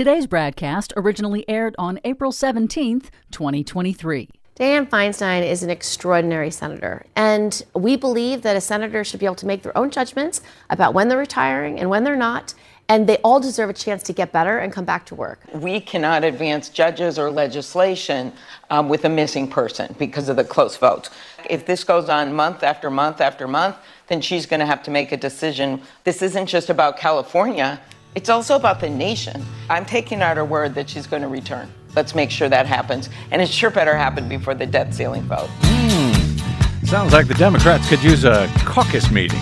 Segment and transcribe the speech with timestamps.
[0.00, 4.30] Today's broadcast originally aired on April 17th, 2023.
[4.58, 9.34] Dianne Feinstein is an extraordinary senator, and we believe that a senator should be able
[9.34, 10.40] to make their own judgments
[10.70, 12.54] about when they're retiring and when they're not,
[12.88, 15.42] and they all deserve a chance to get better and come back to work.
[15.52, 18.32] We cannot advance judges or legislation
[18.70, 21.10] um, with a missing person because of the close votes.
[21.50, 23.76] If this goes on month after month after month,
[24.06, 25.82] then she's going to have to make a decision.
[26.04, 27.78] This isn't just about California,
[28.14, 29.44] it's also about the nation.
[29.68, 31.70] I'm taking out her word that she's going to return.
[31.94, 33.08] Let's make sure that happens.
[33.30, 35.48] And it sure better happen before the debt ceiling vote.
[35.60, 36.86] Mm.
[36.86, 39.40] Sounds like the Democrats could use a caucus meeting.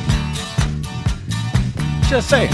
[2.09, 2.51] Just saying.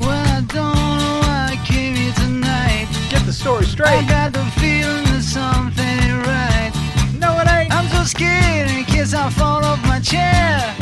[0.00, 2.88] Well, I don't know why I came here tonight.
[3.08, 3.88] Get the story straight.
[3.88, 6.72] I got the feeling that something ain't right.
[7.20, 7.72] No, it ain't.
[7.72, 10.74] I'm so scared in case I fall off my chair.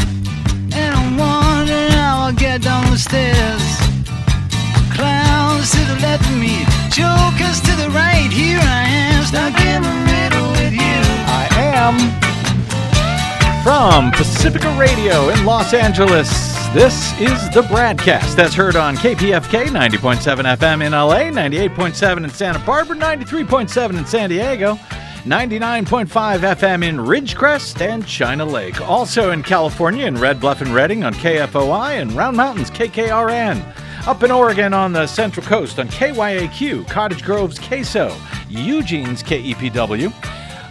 [0.73, 3.84] And I'm wondering how I'll get down the stairs.
[4.95, 8.31] Clowns to the left of me, jokers to the right.
[8.31, 11.01] Here I am, stuck in the middle with you.
[11.27, 11.99] I am
[13.65, 16.29] from Pacifica Radio in Los Angeles.
[16.73, 22.59] This is the broadcast that's heard on KPFK 90.7 FM in LA, 98.7 in Santa
[22.61, 24.75] Barbara, 93.7 in San Diego.
[25.25, 28.81] 99.5 FM in Ridgecrest and China Lake.
[28.83, 33.65] Also in California in Red Bluff and Redding on KFOI and Round Mountains KKRN.
[34.07, 38.15] Up in Oregon on the Central Coast on KYAQ, Cottage Grove's KSO,
[38.51, 40.13] Eugene's KEPW,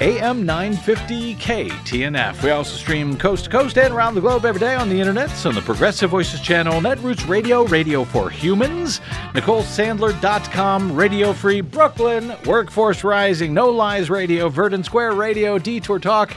[0.00, 2.42] AM 950 KTNF.
[2.42, 5.46] We also stream coast to coast and around the globe every day on the internet
[5.46, 9.00] on the Progressive Voices channel, Netroots Radio, Radio for Humans,
[9.32, 16.36] NicoleSandler.com, Radio Free Brooklyn, Workforce Rising, No Lies Radio, Verdant Square Radio, Detour Talk,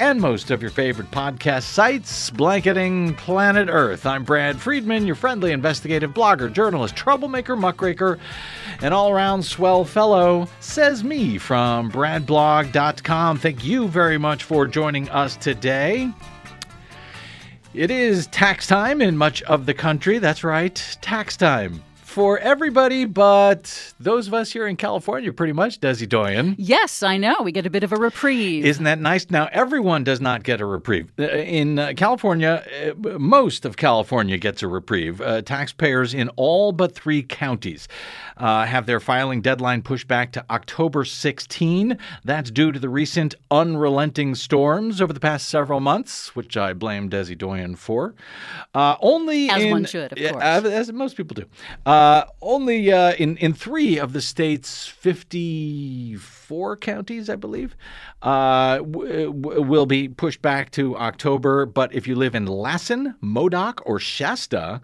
[0.00, 4.04] and most of your favorite podcast sites, blanketing planet Earth.
[4.04, 8.18] I'm Brad Friedman, your friendly investigative blogger, journalist, troublemaker, muckraker,
[8.80, 12.79] and all around swell fellow, says me from BradBlog.com.
[12.80, 16.10] Thank you very much for joining us today.
[17.74, 20.18] It is tax time in much of the country.
[20.18, 25.80] That's right, tax time for everybody but those of us here in California, pretty much,
[25.80, 26.56] Desi Doyen.
[26.58, 27.36] Yes, I know.
[27.44, 28.64] We get a bit of a reprieve.
[28.64, 29.30] Isn't that nice?
[29.30, 31.12] Now, everyone does not get a reprieve.
[31.18, 35.20] Uh, in uh, California, uh, most of California gets a reprieve.
[35.20, 37.86] Uh, taxpayers in all but three counties
[38.40, 41.96] uh, have their filing deadline pushed back to October 16.
[42.24, 47.10] That's due to the recent unrelenting storms over the past several months, which I blame
[47.10, 48.14] Desi Doyen for.
[48.74, 51.44] Uh, only as in, one should, of course, as most people do.
[51.84, 57.76] Uh, only uh, in in three of the state's fifty four counties, I believe,
[58.22, 61.66] uh, w- w- will be pushed back to October.
[61.66, 64.80] But if you live in Lassen, Modoc, or Shasta,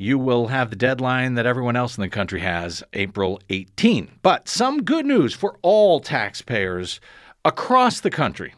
[0.00, 4.10] you will have the deadline that everyone else in the country has, April 18.
[4.22, 7.00] But some good news for all taxpayers
[7.44, 8.54] across the country.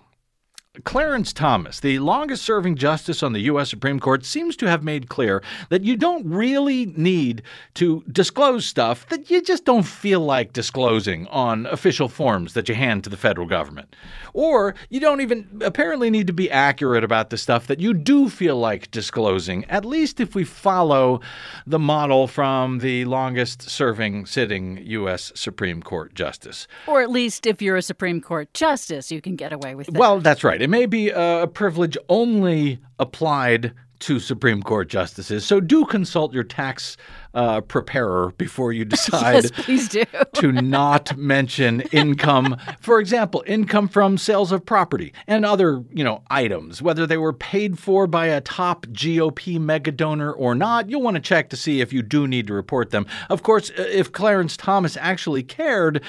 [0.84, 3.68] Clarence Thomas, the longest serving justice on the U.S.
[3.68, 7.42] Supreme Court, seems to have made clear that you don't really need
[7.74, 12.74] to disclose stuff that you just don't feel like disclosing on official forms that you
[12.74, 13.94] hand to the federal government.
[14.32, 18.30] Or you don't even apparently need to be accurate about the stuff that you do
[18.30, 21.20] feel like disclosing, at least if we follow
[21.66, 25.32] the model from the longest serving sitting U.S.
[25.34, 26.66] Supreme Court justice.
[26.86, 29.98] Or at least if you're a Supreme Court justice, you can get away with that.
[29.98, 30.61] Well, that's right.
[30.62, 35.44] It may be a privilege only applied to Supreme Court justices.
[35.44, 36.96] So do consult your tax
[37.34, 39.88] uh, preparer before you decide yes,
[40.34, 42.56] to not mention income.
[42.80, 47.32] For example, income from sales of property and other, you know, items, whether they were
[47.32, 50.88] paid for by a top GOP mega donor or not.
[50.88, 53.06] You'll want to check to see if you do need to report them.
[53.30, 56.02] Of course, uh, if Clarence Thomas actually cared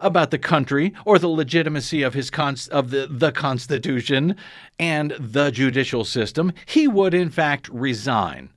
[0.00, 4.36] about the country or the legitimacy of his cons- of the, the Constitution
[4.78, 8.50] and the judicial system, he would in fact resign.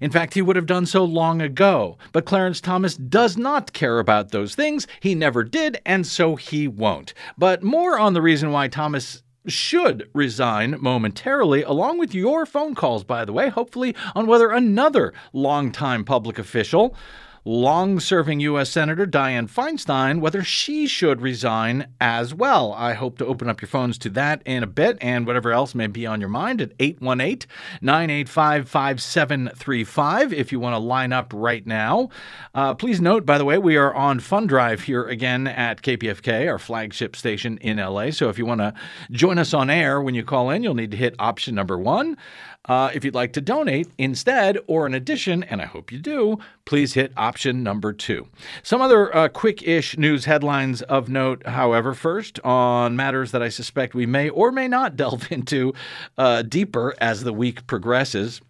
[0.00, 1.98] In fact, he would have done so long ago.
[2.12, 4.86] But Clarence Thomas does not care about those things.
[5.00, 7.14] He never did, and so he won't.
[7.38, 13.04] But more on the reason why Thomas should resign momentarily, along with your phone calls,
[13.04, 16.94] by the way, hopefully on whether another longtime public official
[17.44, 18.70] long serving U.S.
[18.70, 22.72] Senator Dianne Feinstein whether she should resign as well.
[22.72, 25.74] I hope to open up your phones to that in a bit and whatever else
[25.74, 27.48] may be on your mind at 818
[27.82, 32.08] 985 5735 if you want to line up right now.
[32.54, 36.50] Uh, please note, by the way, we are on Fund Drive here again at KPFK,
[36.50, 38.10] our flagship station in LA.
[38.10, 38.72] So if you want to
[39.10, 42.16] join us on air when you call in, you'll need to hit option number one.
[42.66, 46.38] Uh, if you'd like to donate instead or in addition, and I hope you do,
[46.64, 48.28] please hit option number two.
[48.62, 53.48] Some other uh, quick ish news headlines of note, however, first on matters that I
[53.48, 55.74] suspect we may or may not delve into
[56.16, 58.40] uh, deeper as the week progresses.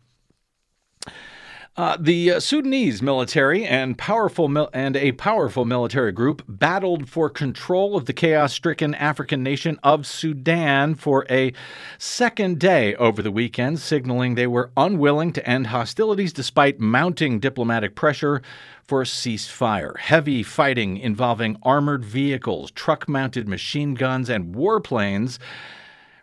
[1.77, 7.29] Uh, the uh, Sudanese military and powerful mil- and a powerful military group battled for
[7.29, 11.53] control of the chaos-stricken African nation of Sudan for a
[11.99, 17.97] second day over the weekend, signaling they were unwilling to end hostilities despite mounting diplomatic
[17.97, 18.41] pressure
[18.85, 19.99] for a ceasefire.
[19.99, 25.41] Heavy fighting involving armored vehicles, truck-mounted machine guns, and warplanes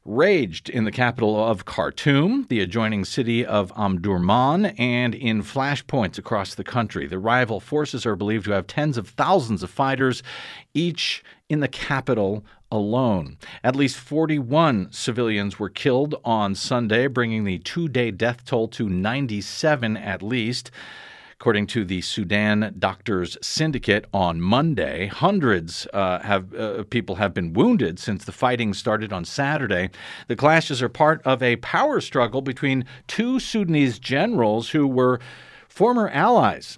[0.04, 6.56] raged in the capital of Khartoum, the adjoining city of Omdurman, and in flashpoints across
[6.56, 7.06] the country.
[7.06, 10.24] The rival forces are believed to have tens of thousands of fighters,
[10.74, 13.38] each in the capital alone.
[13.64, 18.90] At least 41 civilians were killed on Sunday, bringing the two day death toll to
[18.90, 20.72] 97 at least.
[21.42, 27.54] According to the Sudan Doctors Syndicate on Monday, hundreds uh, have uh, people have been
[27.54, 29.90] wounded since the fighting started on Saturday.
[30.28, 35.20] The clashes are part of a power struggle between two Sudanese generals who were
[35.68, 36.78] former allies.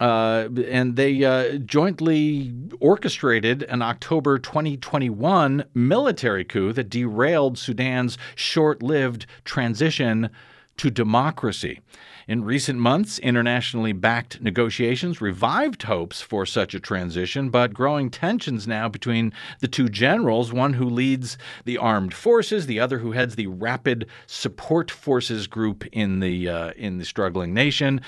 [0.00, 8.82] Uh, and they uh, jointly orchestrated an October 2021 military coup that derailed Sudan's short
[8.82, 10.28] lived transition
[10.76, 11.80] to democracy.
[12.28, 18.66] In recent months, internationally backed negotiations revived hopes for such a transition, but growing tensions
[18.66, 23.34] now between the two generals, one who leads the armed forces, the other who heads
[23.34, 28.00] the Rapid Support Forces group in the uh, in the struggling nation,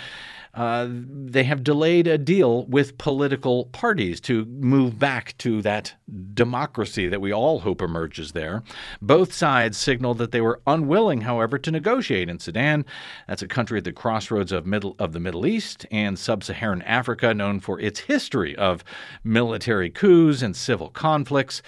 [0.55, 5.95] uh, they have delayed a deal with political parties to move back to that
[6.33, 8.62] democracy that we all hope emerges there.
[9.03, 12.85] Both sides signaled that they were unwilling, however, to negotiate in Sudan.
[13.27, 17.35] That's a country at the crossroads of middle of the Middle East and sub-Saharan Africa,
[17.35, 18.85] known for its history of
[19.25, 21.62] military coups and civil conflicts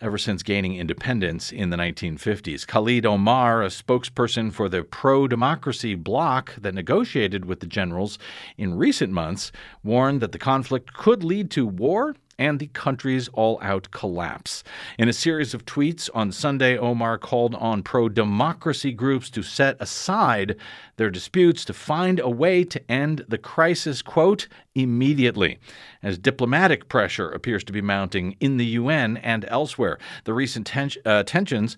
[0.00, 2.66] ever since gaining independence in the 1950s.
[2.66, 8.18] Khalid Omar, a spokesperson for the pro democracy bloc that negotiated with the generals
[8.58, 9.52] in recent months,
[9.82, 14.62] warned that the conflict could lead to war and the country's all out collapse.
[14.98, 19.76] In a series of tweets on Sunday, Omar called on pro democracy groups to set
[19.80, 20.56] aside
[20.96, 25.58] their disputes to find a way to end the crisis, quote, immediately,
[26.02, 29.98] as diplomatic pressure appears to be mounting in the UN and elsewhere.
[30.24, 31.76] The recent ten- uh, tensions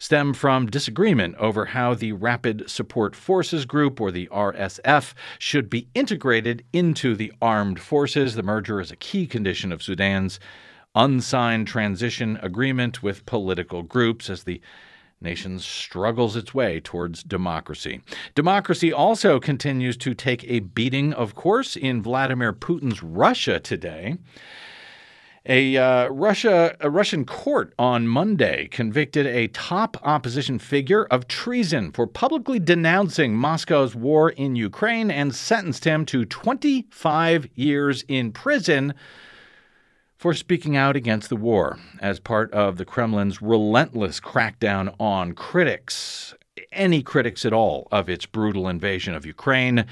[0.00, 5.86] stem from disagreement over how the Rapid Support Forces Group, or the RSF, should be
[5.94, 8.34] integrated into the armed forces.
[8.34, 10.40] The merger is a key condition of Sudan's
[10.94, 14.60] unsigned transition agreement with political groups as the
[15.20, 18.00] nation struggles its way towards democracy.
[18.34, 24.16] Democracy also continues to take a beating, of course, in Vladimir Putin's Russia today.
[25.46, 31.92] A uh, Russia a Russian court on Monday convicted a top opposition figure of treason
[31.92, 38.92] for publicly denouncing Moscow's war in Ukraine and sentenced him to 25 years in prison
[40.18, 46.34] for speaking out against the war as part of the Kremlin's relentless crackdown on critics,
[46.70, 49.86] any critics at all, of its brutal invasion of Ukraine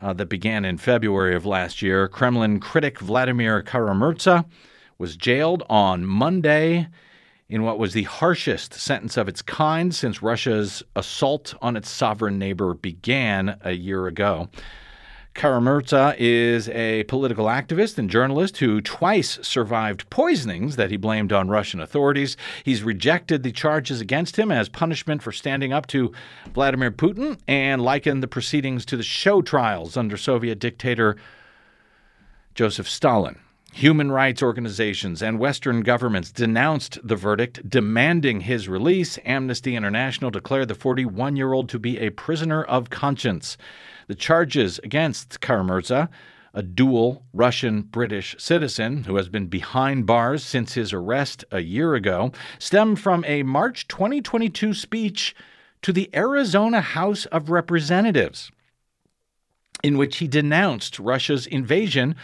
[0.00, 2.08] uh, that began in February of last year.
[2.08, 4.44] Kremlin critic Vladimir Kara-Murza
[4.98, 6.88] was jailed on Monday
[7.48, 12.38] in what was the harshest sentence of its kind since Russia's assault on its sovereign
[12.38, 14.48] neighbor began a year ago.
[15.34, 21.48] Kara-Murza is a political activist and journalist who twice survived poisonings that he blamed on
[21.48, 22.36] Russian authorities.
[22.64, 26.12] He's rejected the charges against him as punishment for standing up to
[26.52, 31.16] Vladimir Putin and likened the proceedings to the show trials under Soviet dictator
[32.54, 33.38] Joseph Stalin.
[33.72, 39.16] Human rights organizations and Western governments denounced the verdict, demanding his release.
[39.24, 43.56] Amnesty International declared the 41 year old to be a prisoner of conscience.
[44.10, 46.08] The charges against Kara-Murza,
[46.52, 51.94] a dual Russian British citizen who has been behind bars since his arrest a year
[51.94, 55.36] ago, stem from a March 2022 speech
[55.82, 58.50] to the Arizona House of Representatives.
[59.84, 62.16] in which he denounced Russia's invasion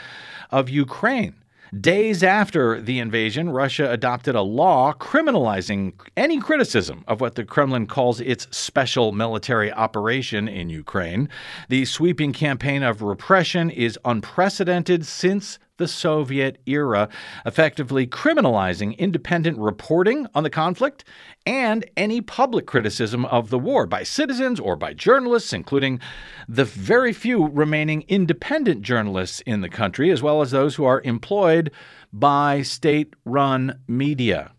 [0.50, 1.36] of Ukraine.
[1.80, 7.88] Days after the invasion, Russia adopted a law criminalizing any criticism of what the Kremlin
[7.88, 11.28] calls its special military operation in Ukraine.
[11.68, 17.08] The sweeping campaign of repression is unprecedented since the Soviet era,
[17.44, 21.04] effectively criminalizing independent reporting on the conflict
[21.44, 26.00] and any public criticism of the war by citizens or by journalists, including
[26.48, 31.02] the very few remaining independent journalists in the country, as well as those who are
[31.02, 31.70] employed
[32.12, 34.52] by state run media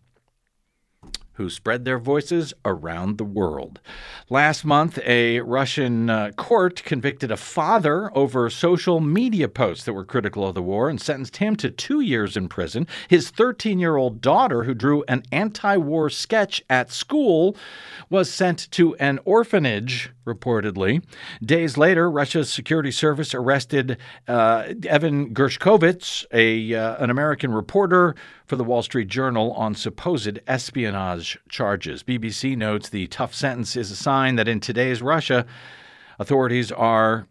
[1.38, 3.80] who spread their voices around the world.
[4.28, 10.04] Last month, a Russian uh, court convicted a father over social media posts that were
[10.04, 12.86] critical of the war and sentenced him to two years in prison.
[13.06, 17.56] His 13 year old daughter, who drew an anti war sketch at school,
[18.10, 21.02] was sent to an orphanage, reportedly.
[21.42, 28.14] Days later, Russia's security service arrested uh, Evan Gershkovich, a, uh, an American reporter
[28.46, 32.02] for the Wall Street Journal on supposed espionage charges.
[32.02, 35.46] BBC notes the tough sentence is a sign that in today's Russia,
[36.18, 37.26] authorities are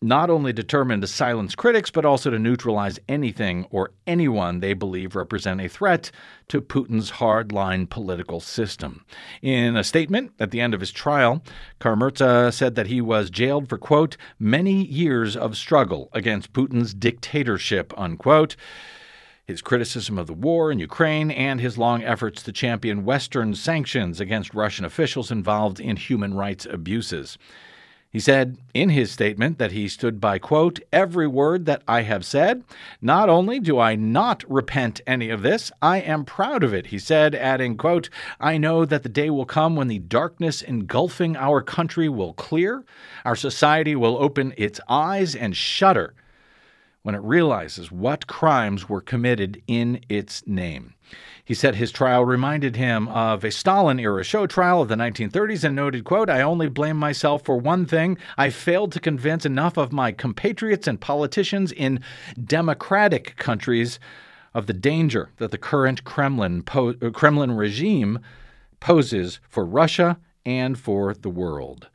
[0.00, 5.16] not only determined to silence critics, but also to neutralize anything or anyone they believe
[5.16, 6.10] represent a threat
[6.46, 9.04] to Putin's hardline political system.
[9.42, 11.42] In a statement at the end of his trial,
[11.80, 17.92] Kara-Murza said that he was jailed for, quote, many years of struggle against Putin's dictatorship,
[17.96, 18.54] unquote
[19.46, 24.20] his criticism of the war in Ukraine, and his long efforts to champion Western sanctions
[24.20, 27.38] against Russian officials involved in human rights abuses.
[28.10, 32.24] He said in his statement that he stood by, quote, every word that I have
[32.24, 32.64] said.
[33.02, 36.98] Not only do I not repent any of this, I am proud of it, he
[36.98, 38.08] said, adding, quote,
[38.40, 42.82] I know that the day will come when the darkness engulfing our country will clear,
[43.26, 46.14] our society will open its eyes and shudder
[47.02, 50.94] when it realizes what crimes were committed in its name.
[51.48, 55.64] He said his trial reminded him of a Stalin era show trial of the 1930s
[55.64, 58.18] and noted, quote, I only blame myself for one thing.
[58.36, 62.00] I failed to convince enough of my compatriots and politicians in
[62.44, 63.98] democratic countries
[64.52, 68.18] of the danger that the current Kremlin, po- Kremlin regime
[68.78, 71.88] poses for Russia and for the world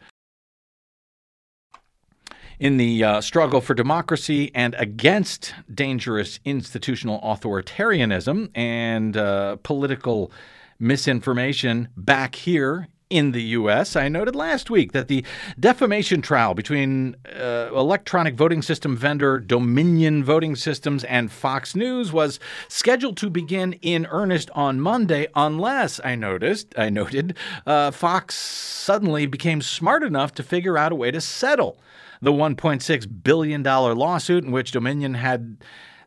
[2.60, 10.32] in the uh, struggle for democracy and against dangerous institutional authoritarianism and uh, political
[10.80, 13.96] misinformation back here in the U.S.
[13.96, 15.24] I noted last week that the
[15.60, 22.40] defamation trial between uh, electronic voting system vendor Dominion Voting Systems and Fox News was
[22.68, 29.28] scheduled to begin in earnest on Monday, unless I noticed, I noted, uh, Fox suddenly
[29.28, 31.78] became smart enough to figure out a way to settle
[32.24, 35.58] the $1.6 billion lawsuit in which Dominion had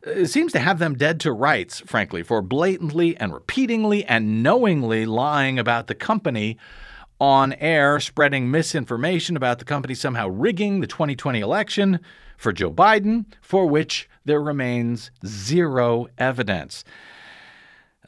[0.05, 5.05] uh, seems to have them dead to rights, frankly, for blatantly and repeatedly and knowingly
[5.05, 6.57] lying about the company
[7.19, 11.99] on air, spreading misinformation about the company somehow rigging the 2020 election
[12.35, 16.83] for Joe Biden, for which there remains zero evidence.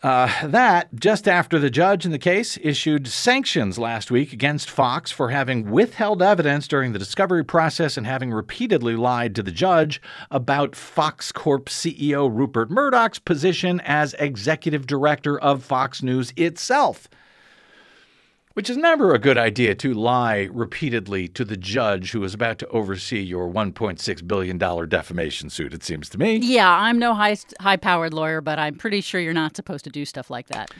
[0.01, 5.11] Uh, that just after the judge in the case issued sanctions last week against Fox
[5.11, 10.01] for having withheld evidence during the discovery process and having repeatedly lied to the judge
[10.31, 17.09] about Fox Corp CEO Rupert Murdoch's position as executive director of Fox News itself
[18.59, 22.59] which is never a good idea to lie repeatedly to the judge who is about
[22.59, 26.35] to oversee your $1.6 billion defamation suit, it seems to me.
[26.35, 29.89] Yeah, I'm no high, high powered lawyer, but I'm pretty sure you're not supposed to
[29.89, 30.71] do stuff like that.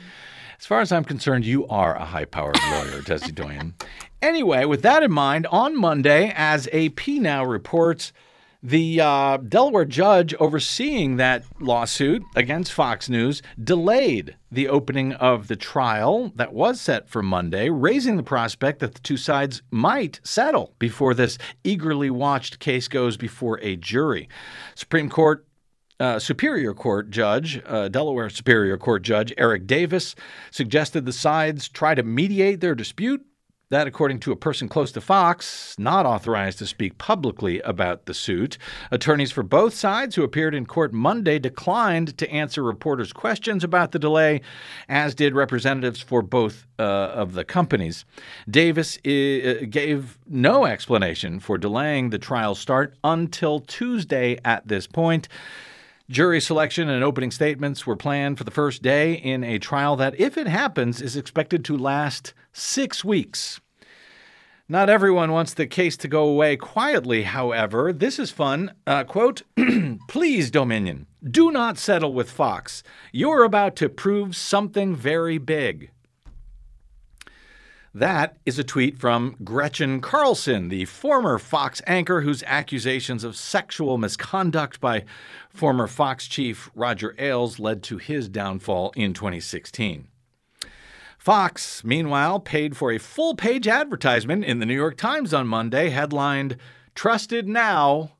[0.58, 3.72] As far as I'm concerned, you are a high powered lawyer, Desi Doyen.
[4.20, 8.12] Anyway, with that in mind, on Monday, as AP now reports,
[8.62, 15.56] the uh, Delaware judge overseeing that lawsuit against Fox News delayed the opening of the
[15.56, 20.74] trial that was set for Monday, raising the prospect that the two sides might settle
[20.78, 24.28] before this eagerly watched case goes before a jury.
[24.74, 25.46] Supreme Court
[25.98, 30.14] uh, Superior Court Judge, uh, Delaware Superior Court Judge Eric Davis,
[30.50, 33.24] suggested the sides try to mediate their dispute
[33.70, 38.14] that, according to a person close to Fox, not authorized to speak publicly about the
[38.14, 38.58] suit.
[38.90, 43.92] Attorneys for both sides who appeared in court Monday declined to answer reporters' questions about
[43.92, 44.40] the delay,
[44.88, 48.04] as did representatives for both uh, of the companies.
[48.50, 55.28] Davis uh, gave no explanation for delaying the trial start until Tuesday at this point.
[56.10, 60.18] Jury selection and opening statements were planned for the first day in a trial that,
[60.18, 63.60] if it happens, is expected to last six weeks.
[64.68, 67.92] Not everyone wants the case to go away quietly, however.
[67.92, 68.74] This is fun.
[68.88, 69.42] Uh, quote,
[70.08, 72.82] please, Dominion, do not settle with Fox.
[73.12, 75.92] You're about to prove something very big.
[77.92, 83.98] That is a tweet from Gretchen Carlson, the former Fox anchor whose accusations of sexual
[83.98, 85.04] misconduct by
[85.48, 90.06] former Fox chief Roger Ailes led to his downfall in 2016.
[91.18, 95.90] Fox, meanwhile, paid for a full page advertisement in the New York Times on Monday,
[95.90, 96.56] headlined,
[96.94, 98.12] Trusted Now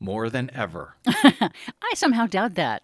[0.00, 0.96] More Than Ever.
[1.06, 1.50] I
[1.94, 2.82] somehow doubt that.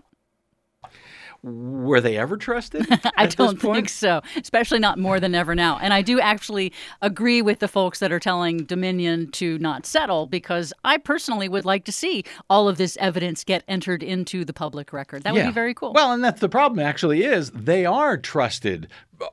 [1.45, 2.87] Were they ever trusted?
[3.19, 5.79] I don't think so, especially not more than ever now.
[5.79, 6.73] And I do actually
[7.03, 11.67] agree with the folks that are telling Dominion to not settle because I personally would
[11.67, 15.25] like to see all of this evidence get entered into the public record.
[15.25, 15.93] That would be very cool.
[15.93, 18.89] Well, and that's the problem actually is they are trusted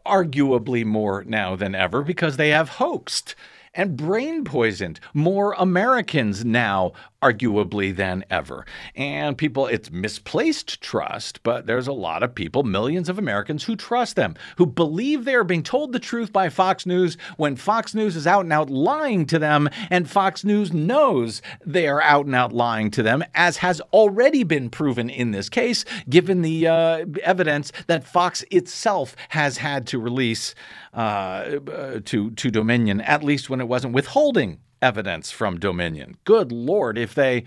[0.05, 3.35] arguably more now than ever because they have hoaxed
[3.73, 6.91] and brain poisoned more Americans now
[7.21, 8.65] arguably than ever.
[8.95, 13.75] And people it's misplaced trust, but there's a lot of people, millions of Americans who
[13.75, 17.93] trust them, who believe they are being told the truth by Fox News when Fox
[17.93, 22.25] News is out and out lying to them and Fox News knows they are out
[22.25, 26.67] and out lying to them as has already been proven in this case given the
[26.67, 30.55] uh, evidence that Fox itself has had to release
[30.93, 36.17] uh, uh, to to Dominion at least when it wasn't withholding evidence from Dominion.
[36.23, 37.43] Good lord, if they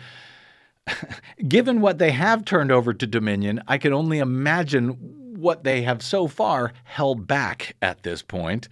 [1.48, 4.88] given what they have turned over to Dominion, I can only imagine
[5.38, 8.68] what they have so far held back at this point.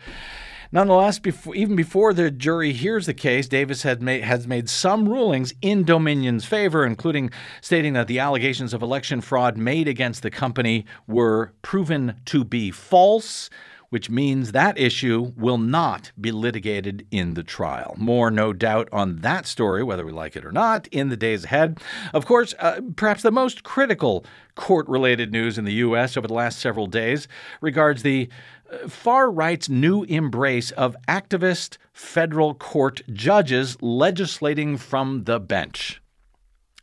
[0.75, 5.07] Nonetheless, before, even before the jury hears the case, Davis had made, has made some
[5.07, 10.31] rulings in Dominion's favor, including stating that the allegations of election fraud made against the
[10.31, 13.51] company were proven to be false
[13.93, 17.95] which means that issue will not be litigated in the trial.
[17.99, 21.45] More, no doubt, on that story, whether we like it or not, in the days
[21.45, 21.79] ahead.
[22.15, 26.17] Of course, uh, perhaps the most critical court related news in the U.S.
[26.17, 27.29] over the last several days
[27.61, 28.31] regards the
[28.73, 36.02] uh, far right's new embrace of activist federal court judges legislating from the bench.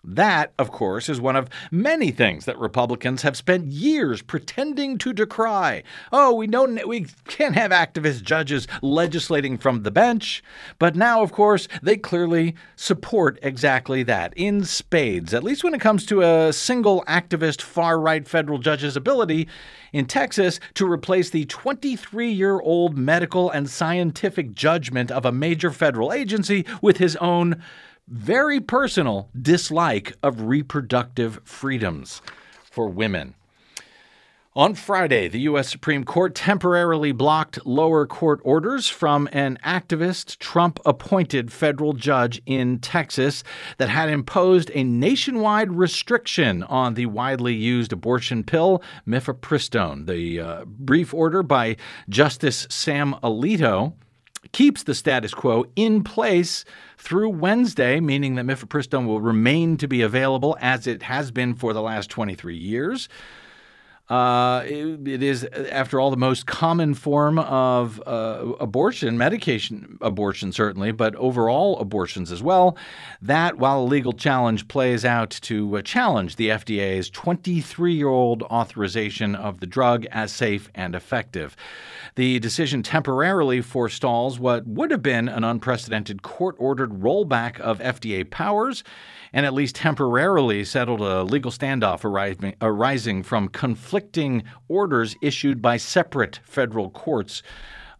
[0.03, 5.11] That, of course, is one of many things that Republicans have spent years pretending to
[5.11, 5.83] decry.
[6.13, 10.41] Oh, we don't we can't have activist judges legislating from the bench,
[10.77, 15.81] but now of course they clearly support exactly that in spades, at least when it
[15.81, 19.49] comes to a single activist far-right federal judge's ability
[19.91, 26.65] in Texas to replace the 23-year-old medical and scientific judgment of a major federal agency
[26.81, 27.61] with his own
[28.09, 32.21] very personal dislike of reproductive freedoms
[32.63, 33.35] for women.
[34.55, 35.69] On Friday, the U.S.
[35.69, 42.79] Supreme Court temporarily blocked lower court orders from an activist Trump appointed federal judge in
[42.79, 43.43] Texas
[43.77, 50.07] that had imposed a nationwide restriction on the widely used abortion pill, mifepristone.
[50.07, 51.77] The uh, brief order by
[52.09, 53.93] Justice Sam Alito
[54.51, 56.65] keeps the status quo in place
[56.97, 61.73] through Wednesday, meaning that mifepristone will remain to be available as it has been for
[61.73, 63.09] the last 23 years.
[64.09, 70.51] Uh, it, it is, after all, the most common form of uh, abortion, medication abortion,
[70.51, 72.75] certainly, but overall abortions as well.
[73.21, 78.41] That, while a legal challenge plays out to uh, challenge the FDA's 23 year old
[78.43, 81.55] authorization of the drug as safe and effective.
[82.15, 88.27] The decision temporarily forestalls what would have been an unprecedented court ordered rollback of FDA
[88.27, 88.83] powers
[89.33, 92.03] and at least temporarily settled a legal standoff
[92.61, 97.43] arising, from conflicting orders issued by separate federal courts.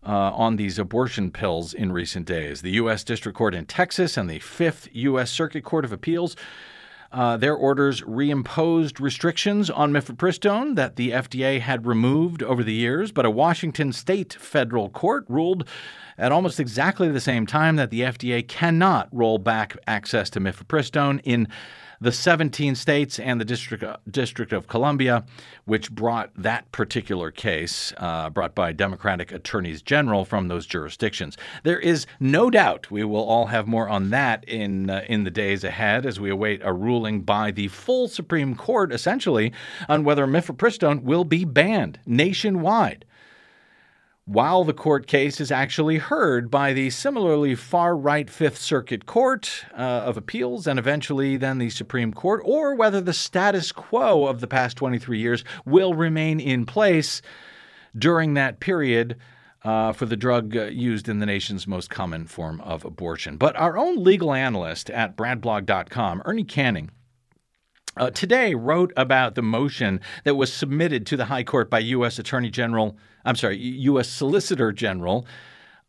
[0.02, 2.62] Uh, on these abortion pills in recent days.
[2.62, 3.04] The U.S.
[3.04, 5.30] District Court in Texas and the Fifth U.S.
[5.30, 6.38] Circuit Court of Appeals
[7.12, 13.12] uh, their orders reimposed restrictions on mifepristone that the FDA had removed over the years,
[13.12, 15.68] but a Washington state federal court ruled
[16.18, 21.20] at almost exactly the same time that the FDA cannot roll back access to mifepristone
[21.24, 21.48] in
[22.02, 25.26] the 17 states and the District, District of Columbia,
[25.66, 31.38] which brought that particular case, uh, brought by Democratic attorneys general from those jurisdictions.
[31.64, 35.32] There is no doubt we will all have more on that in, uh, in the
[35.32, 39.52] days ahead as we await a ruling by the full Supreme Court, essentially,
[39.88, 43.06] on whether mifepristone will be banned nationwide
[44.30, 49.66] while the court case is actually heard by the similarly far right Fifth Circuit Court
[49.74, 54.40] uh, of Appeals and eventually then the Supreme Court, or whether the status quo of
[54.40, 57.24] the past 23 years will remain in place
[57.98, 59.18] during that period
[59.64, 63.36] uh, for the drug uh, used in the nation's most common form of abortion.
[63.36, 66.92] But our own legal analyst at bradblog.com, Ernie Canning,
[68.00, 72.18] uh, today wrote about the motion that was submitted to the High Court by U.S.
[72.18, 74.08] Attorney General, I'm sorry, U.S.
[74.08, 75.28] Solicitor General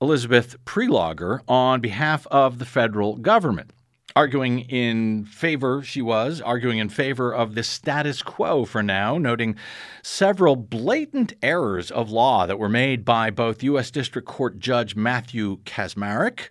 [0.02, 3.72] Elizabeth Prelogar on behalf of the federal government.
[4.16, 9.54] Arguing in favor, she was arguing in favor of the status quo for now, noting
[10.02, 13.92] several blatant errors of law that were made by both U.S.
[13.92, 16.48] District Court Judge Matthew Kacsmaryk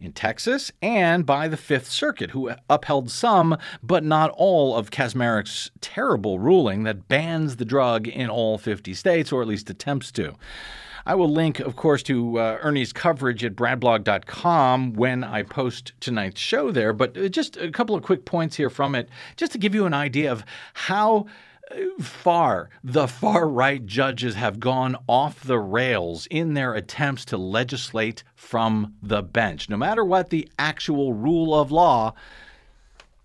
[0.00, 5.70] in Texas and by the Fifth Circuit, who upheld some, but not all, of Kacsmaryk's
[5.80, 10.34] terrible ruling that bans the drug in all 50 states, or at least attempts to.
[11.06, 16.40] I will link, of course, to uh, Ernie's coverage at bradblog.com when I post tonight's
[16.40, 16.92] show there.
[16.92, 19.86] But uh, just a couple of quick points here from it, just to give you
[19.86, 21.26] an idea of how
[22.00, 28.22] far the far right judges have gone off the rails in their attempts to legislate
[28.34, 32.14] from the bench, no matter what the actual rule of law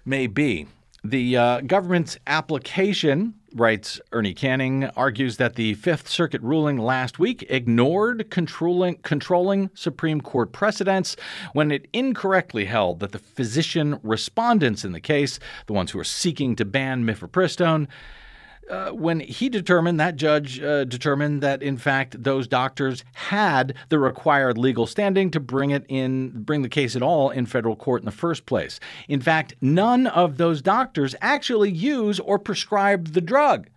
[0.05, 0.67] may be.
[1.03, 7.43] The uh, government's application, writes Ernie Canning, argues that the Fifth Circuit ruling last week
[7.49, 11.15] ignored controlling, controlling Supreme Court precedents
[11.53, 16.03] when it incorrectly held that the physician respondents in the case, the ones who are
[16.03, 17.87] seeking to ban mifepristone,
[18.71, 23.99] uh, when he determined, that judge uh, determined that in fact those doctors had the
[23.99, 28.01] required legal standing to bring it in, bring the case at all in federal court
[28.01, 28.79] in the first place.
[29.09, 33.67] In fact, none of those doctors actually use or prescribe the drug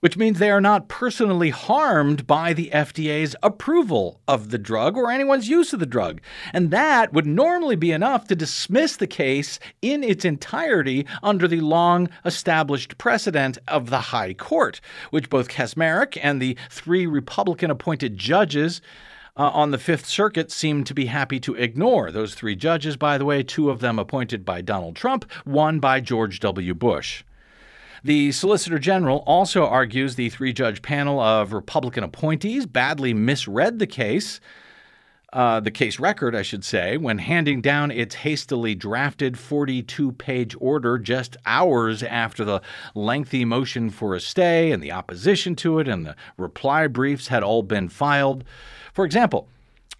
[0.00, 5.10] which means they are not personally harmed by the FDA's approval of the drug or
[5.10, 6.20] anyone's use of the drug.
[6.52, 11.60] And that would normally be enough to dismiss the case in its entirety under the
[11.60, 14.80] long established precedent of the High Court,
[15.10, 18.80] which both Kacsmaryk and the three Republican appointed judges.
[19.38, 22.10] Uh, on the Fifth Circuit seem to be happy to ignore.
[22.10, 26.00] Those three judges, by the way, two of them appointed by Donald Trump, one by
[26.00, 26.72] George W.
[26.72, 27.22] Bush.
[28.06, 33.86] The Solicitor General also argues the three judge panel of Republican appointees badly misread the
[33.88, 34.38] case.
[35.32, 40.54] Uh, the case record, I should say, when handing down its hastily drafted 42 page
[40.60, 42.62] order just hours after the
[42.94, 47.42] lengthy motion for a stay and the opposition to it and the reply briefs had
[47.42, 48.44] all been filed.
[48.94, 49.48] For example,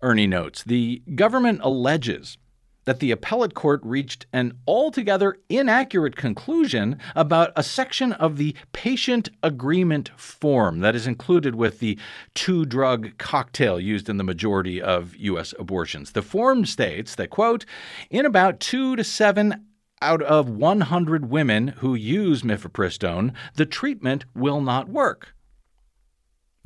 [0.01, 2.38] Ernie notes the government alleges
[2.87, 9.29] that the appellate court reached an altogether inaccurate conclusion about a section of the patient
[9.42, 11.99] agreement form that is included with the
[12.35, 15.53] two drug cocktail used in the majority of U.S.
[15.59, 16.12] abortions.
[16.12, 17.66] The form states that, quote,
[18.09, 19.66] in about two to seven
[20.03, 25.36] out of 100 women who use mifepristone, the treatment will not work.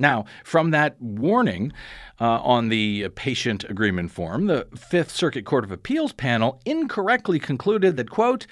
[0.01, 1.71] Now, from that warning
[2.19, 7.97] uh, on the patient agreement form, the Fifth Circuit Court of Appeals panel incorrectly concluded
[7.97, 8.47] that, quote,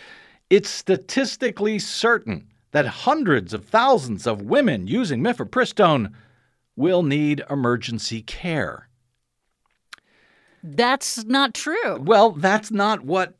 [0.51, 6.13] it's statistically certain that hundreds of thousands of women using mifepristone
[6.75, 8.87] will need emergency care.
[10.61, 11.99] That's not true.
[11.99, 13.38] Well, that's not what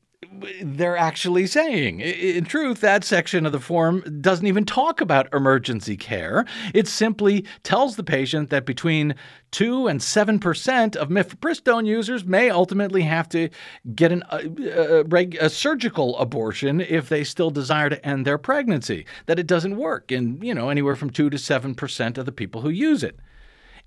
[0.62, 2.02] they're actually saying.
[2.02, 6.46] In truth, that section of the form doesn't even talk about emergency care.
[6.74, 9.16] It simply tells the patient that between
[9.52, 13.50] 2 and 7% of mifepristone users may ultimately have to
[13.96, 18.26] get an, uh, uh, a, a, a, surgical abortion if they still desire to end
[18.26, 19.06] their pregnancy.
[19.26, 22.62] That it doesn't work in, you know, anywhere from 2 to 7% of the people
[22.62, 23.20] who use it.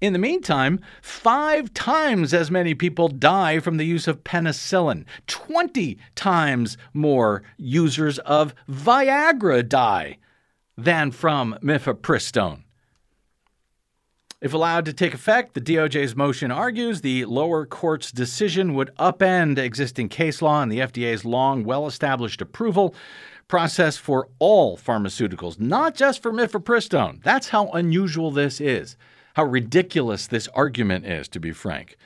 [0.03, 5.05] In the meantime, five times as many people die from the use of penicillin.
[5.29, 10.19] 20 times more users of Viagra die
[10.77, 12.65] than from mifepristone.
[14.41, 19.57] If allowed to take effect, the DOJ's motion argues the lower court's decision would upend
[19.57, 22.93] existing case law and the FDA's long, well established approval
[23.47, 27.23] process for all pharmaceuticals, not just for mifepristone.
[27.23, 28.97] That's how unusual this is
[29.35, 31.97] how ridiculous this argument is, to be frank.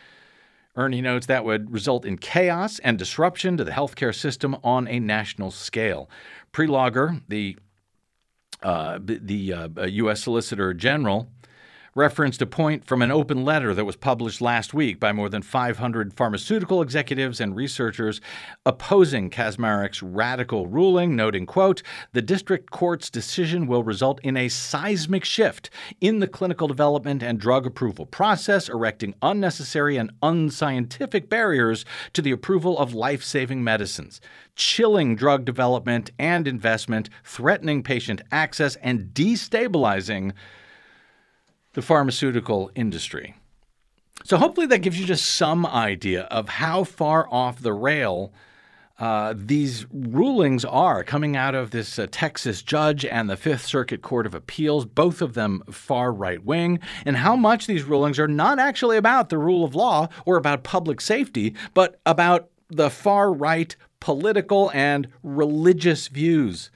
[0.77, 5.01] Ernie notes that would result in chaos and disruption to the healthcare system on a
[5.01, 6.11] national scale.
[6.53, 7.57] Prelogar, the
[8.63, 10.23] uh, the uh, U.S.
[10.23, 11.29] Solicitor General,
[11.97, 15.41] referenced a point from an open letter that was published last week by more than
[15.41, 18.21] 500 pharmaceutical executives and researchers
[18.67, 21.83] opposing Kacsmaryk's radical ruling, noting, quote,
[22.13, 27.41] the district court's decision will result in a seismic shift in the clinical development and
[27.41, 34.21] drug approval process, erecting unnecessary and unscientific barriers to the approval of life-saving medicines
[34.55, 40.33] chilling drug development and investment, threatening patient access, and destabilizing
[41.77, 43.35] the pharmaceutical industry.
[44.25, 48.33] So hopefully that gives you just some idea of how far off the rail
[48.99, 54.01] uh, these rulings are coming out of this uh, Texas judge and the Fifth Circuit
[54.01, 58.27] Court of Appeals, both of them far right wing, and how much these rulings are
[58.27, 63.31] not actually about the rule of law or about public safety, but about the far
[63.31, 66.71] right political and religious views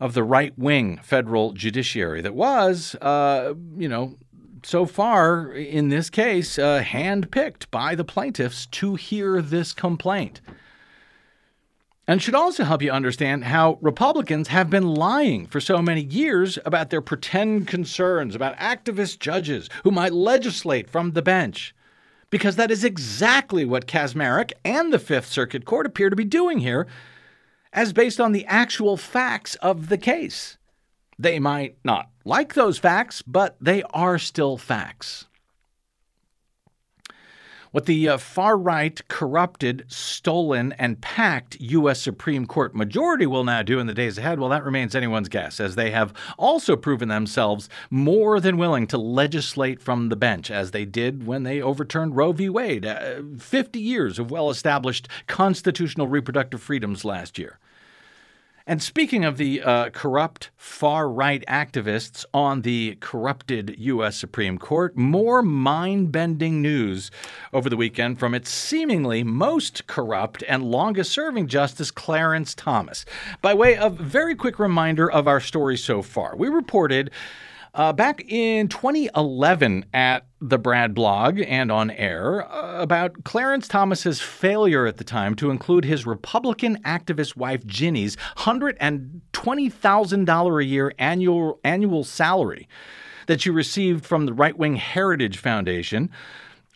[0.00, 4.16] of the right wing federal judiciary that was, uh, you know,
[4.62, 10.40] so far in this case, uh, handpicked by the plaintiffs to hear this complaint
[12.08, 16.58] and should also help you understand how Republicans have been lying for so many years
[16.64, 21.74] about their pretend concerns about activist judges who might legislate from the bench.
[22.30, 26.60] Because that is exactly what Kacsmaryk and the Fifth Circuit Court appear to be doing
[26.60, 26.86] here,
[27.78, 30.58] as based on the actual facts of the case.
[31.16, 35.26] They might not like those facts, but they are still facts.
[37.70, 42.02] What the uh, far right, corrupted, stolen, and packed U.S.
[42.02, 45.60] Supreme Court majority will now do in the days ahead, well, that remains anyone's guess,
[45.60, 50.72] as they have also proven themselves more than willing to legislate from the bench, as
[50.72, 52.48] they did when they overturned Roe v.
[52.48, 57.60] Wade, uh, 50 years of well established constitutional reproductive freedoms last year.
[58.68, 64.14] And speaking of the uh, corrupt far right activists on the corrupted U.S.
[64.14, 67.10] Supreme Court, more mind bending news
[67.54, 73.06] over the weekend from its seemingly most corrupt and longest serving Justice Clarence Thomas.
[73.40, 77.10] By way of very quick reminder of our story so far, we reported
[77.74, 84.20] uh, back in 2011 at the Brad blog and on air uh, about Clarence Thomas's
[84.20, 91.60] failure at the time to include his Republican activist wife Ginny's $120,000 a year annual
[91.64, 92.68] annual salary
[93.26, 96.08] that she received from the right-wing Heritage Foundation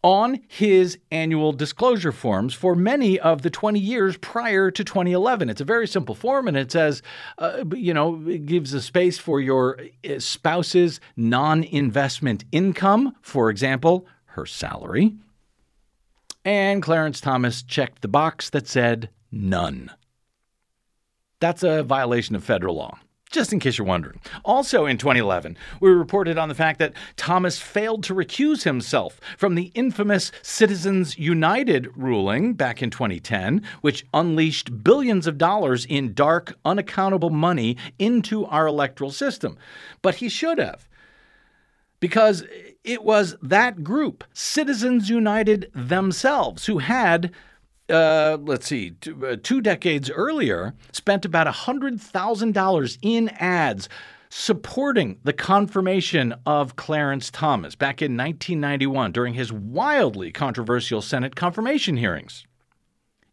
[0.03, 5.49] on his annual disclosure forms for many of the 20 years prior to 2011.
[5.49, 7.03] It's a very simple form, and it says,
[7.39, 13.49] uh, you know, it gives a space for your uh, spouse's non investment income, for
[13.49, 15.15] example, her salary.
[16.45, 19.91] And Clarence Thomas checked the box that said none.
[21.39, 22.99] That's a violation of federal law
[23.33, 24.21] just in case you're wondering.
[24.45, 29.55] Also in 2011, we reported on the fact that Thomas failed to recuse himself from
[29.55, 36.55] the infamous Citizens United ruling back in 2010, which unleashed billions of dollars in dark,
[36.65, 39.57] unaccountable money into our electoral system.
[40.03, 40.89] But he should have.
[42.01, 42.45] Because
[42.85, 47.33] it was that group, Citizens United themselves, who had
[47.89, 53.89] uh, let's see, two, uh, two decades earlier, spent about $100,000 in ads
[54.31, 61.99] supporting the confirmation of Clarence Thomas back in 1991 during his wildly controversial Senate confirmation
[61.99, 62.47] hearings.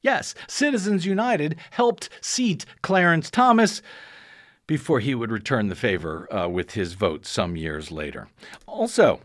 [0.02, 3.82] Yes, Citizens United helped seat Clarence Thomas
[4.68, 8.28] before he would return the favor uh, with his vote some years later.
[8.68, 9.22] Also,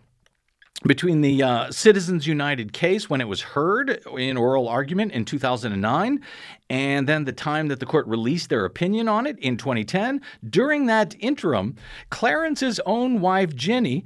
[0.86, 6.20] between the uh, Citizens United case when it was heard in oral argument in 2009
[6.70, 10.20] and then the time that the court released their opinion on it in 2010.
[10.48, 11.76] During that interim,
[12.10, 14.04] Clarence's own wife, Ginny,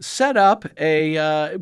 [0.00, 1.58] set up a, uh, a,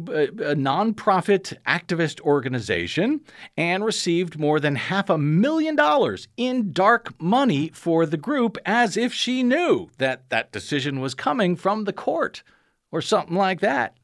[0.54, 3.20] nonprofit activist organization
[3.56, 8.96] and received more than half a million dollars in dark money for the group as
[8.96, 12.44] if she knew that that decision was coming from the court
[12.92, 13.96] or something like that.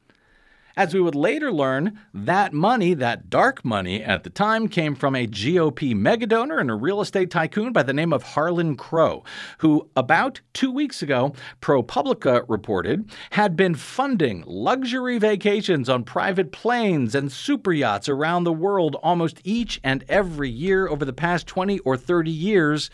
[0.77, 5.15] As we would later learn, that money, that dark money at the time, came from
[5.15, 9.23] a GOP megadonor and a real estate tycoon by the name of Harlan Crow,
[9.59, 17.15] who about two weeks ago, ProPublica reported, had been funding luxury vacations on private planes
[17.15, 21.79] and super yachts around the world almost each and every year over the past 20
[21.79, 22.89] or 30 years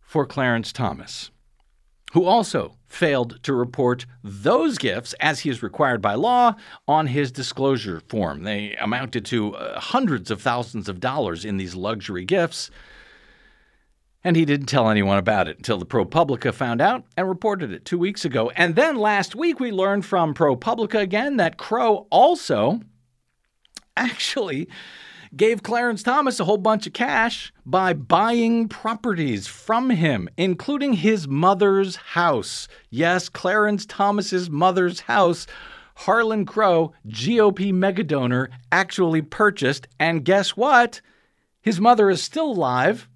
[0.00, 1.32] for Clarence Thomas
[2.12, 6.54] who also failed to report those gifts as he is required by law
[6.86, 8.44] on his disclosure form.
[8.44, 12.70] They amounted to uh, hundreds of thousands of dollars in these luxury gifts.
[14.24, 17.84] And he didn't tell anyone about it until the ProPublica found out and reported it
[17.84, 18.50] two weeks ago.
[18.56, 22.80] And then last week, we learned from ProPublica again that Crow also
[23.96, 24.68] actually
[25.34, 31.26] gave Clarence Thomas a whole bunch of cash by buying properties from him, including his
[31.26, 32.68] mother's house.
[32.90, 35.46] Yes, Clarence Thomas's mother's house.
[36.00, 39.88] Harlan Crow, GOP megadonor, actually purchased.
[39.98, 41.00] And guess what?
[41.62, 43.08] His mother is still alive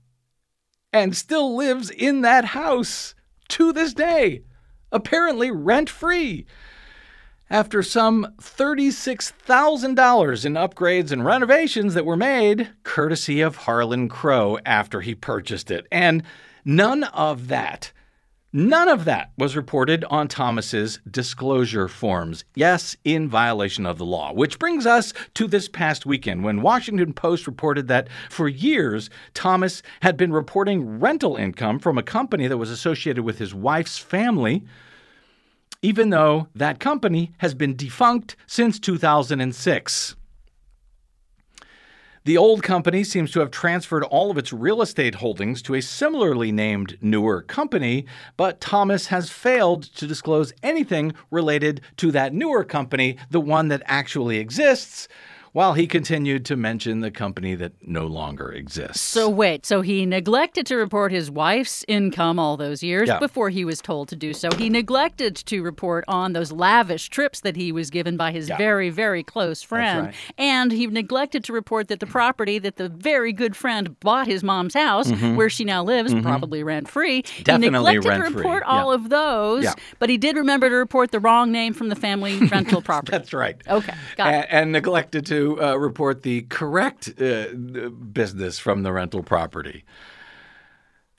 [0.92, 3.14] and still lives in that house
[3.48, 4.42] to this day,
[4.90, 6.46] apparently rent free.
[7.50, 15.00] After some $36,000 in upgrades and renovations that were made, courtesy of Harlan Crow after
[15.00, 15.88] he purchased it.
[15.90, 16.22] And
[16.64, 17.90] none of that
[18.52, 22.44] None of that was reported on Thomas's disclosure forms.
[22.56, 24.32] Yes, in violation of the law.
[24.32, 29.84] Which brings us to this past weekend when Washington Post reported that for years Thomas
[30.02, 34.64] had been reporting rental income from a company that was associated with his wife's family,
[35.82, 40.16] even though that company has been defunct since 2006.
[42.24, 45.80] The old company seems to have transferred all of its real estate holdings to a
[45.80, 48.04] similarly named newer company,
[48.36, 53.82] but Thomas has failed to disclose anything related to that newer company, the one that
[53.86, 55.08] actually exists,
[55.52, 59.00] while he continued to mention the company that no longer exists.
[59.00, 63.18] So wait, so he neglected to report his wife's income all those years Yeah.
[63.18, 64.48] before he was told to do so.
[64.56, 68.56] He neglected to report on those lavish trips that he was given by his Yeah.
[68.58, 70.06] very, very close friend.
[70.06, 70.14] right.
[70.38, 74.42] And he neglected to report that the property that the very good friend bought his
[74.42, 77.22] mom's house, where she now lives, probably rent free.
[77.22, 77.42] Mm-hmm.
[77.42, 78.72] Definitely he neglected to report yeah.
[78.72, 79.66] all of those,
[79.98, 83.10] but he did remember to report the wrong name from the family rental property.
[83.12, 83.56] That's right.
[83.68, 84.46] Okay, got it.
[84.50, 87.48] and, neglected neglected uh, report the correct uh,
[88.12, 89.84] business from the rental property.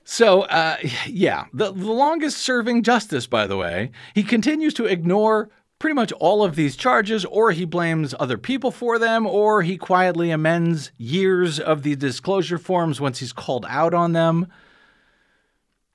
[0.04, 5.50] So, uh, yeah, the, the longest serving justice, by the way, he continues to ignore
[5.80, 9.78] pretty much all of these charges, or he blames other people for them, or he
[9.78, 14.48] quietly amends years of the disclosure forms once he's called out on them.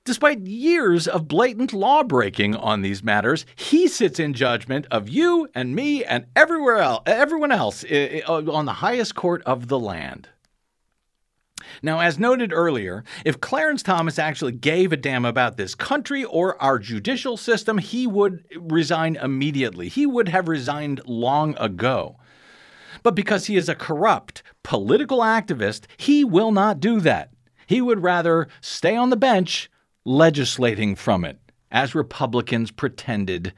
[0.07, 5.49] Despite years of blatant law breaking on these matters, he sits in judgment of you
[5.53, 9.77] and me and everywhere else, everyone else i- uh, on the highest court of the
[9.77, 10.29] land.
[11.83, 16.59] Now, as noted earlier, if Clarence Thomas actually gave a damn about this country or
[16.63, 19.89] our judicial system, he would resign immediately.
[19.89, 22.15] He would have resigned long ago.
[23.03, 27.31] But because he is a corrupt political activist, he will not do that.
[27.65, 29.69] He would rather stay on the bench
[30.07, 31.37] legislating from it,
[31.69, 33.53] as Republicans pretended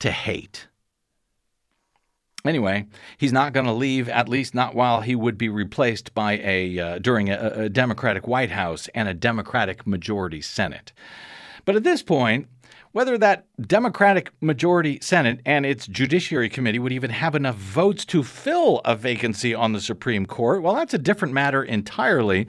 [0.00, 0.66] to hate.
[2.44, 6.38] Anyway, he's not going to leave, at least not while he would be replaced by
[6.42, 10.92] a uh, during a, a Democratic White House and a Democratic majority Senate.
[11.64, 12.48] But at this point,
[12.90, 18.24] whether that Democratic majority Senate and its Judiciary Committee would even have enough votes to
[18.24, 22.48] fill a vacancy on the Supreme Court, well, that's a different matter entirely.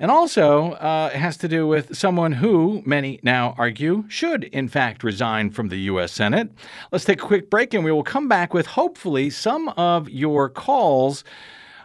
[0.00, 5.04] And also uh, has to do with someone who, many now argue, should in fact
[5.04, 6.10] resign from the U.S.
[6.10, 6.50] Senate.
[6.90, 10.48] Let's take a quick break and we will come back with hopefully some of your
[10.48, 11.22] calls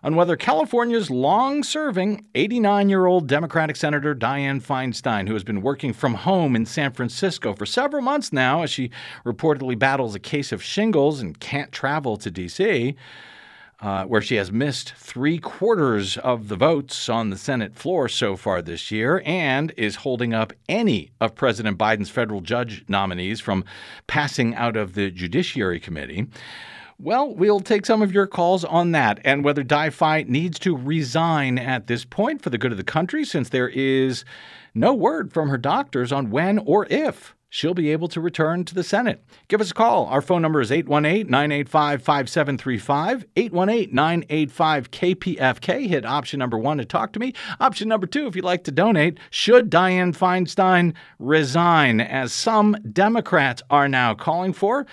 [0.02, 5.62] on whether California's long serving 89 year old Democratic Senator Dianne Feinstein, who has been
[5.62, 8.92] working from home in San Francisco for several months now as she
[9.26, 12.96] reportedly battles a case of shingles and can't travel to D.C.,
[13.86, 18.36] uh, where she has missed three quarters of the votes on the Senate floor so
[18.36, 23.64] far this year and is holding up any of President Biden's federal judge nominees from
[24.08, 26.26] passing out of the Judiciary Committee.
[26.98, 30.76] Well, we'll take some of your calls on that and whether Di Fi needs to
[30.76, 34.26] resign at this point for the good of the country, since there is
[34.74, 38.76] no word from her doctors on when or if she'll be able to return to
[38.76, 39.24] the Senate.
[39.48, 40.08] Give us a call.
[40.08, 45.88] Our phone number is 818 985 5735, 818 985 KPFK.
[45.88, 47.34] Hit option number one to talk to me.
[47.62, 53.62] Option number two, if you'd like to donate, should Dianne Feinstein resign, as some Democrats
[53.70, 54.86] are now calling for,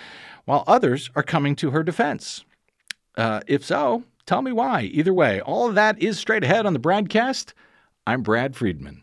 [0.45, 2.45] while others are coming to her defense.
[3.17, 4.83] Uh, if so, tell me why.
[4.83, 7.51] Either way, all of that is straight ahead on the Bradcast.
[8.07, 9.02] I'm Brad Friedman.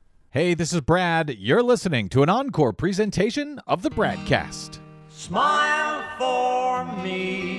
[0.33, 1.35] Hey, this is Brad.
[1.39, 4.79] You're listening to an encore presentation of the Bradcast.
[5.09, 7.57] Smile for me,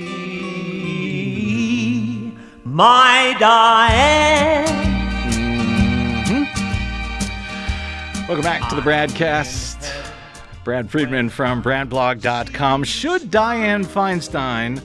[2.64, 4.64] my Diane.
[8.26, 9.92] Welcome back to the Bradcast.
[10.64, 12.84] Brad Friedman from BradBlog.com.
[12.84, 14.82] Should Dianne Feinstein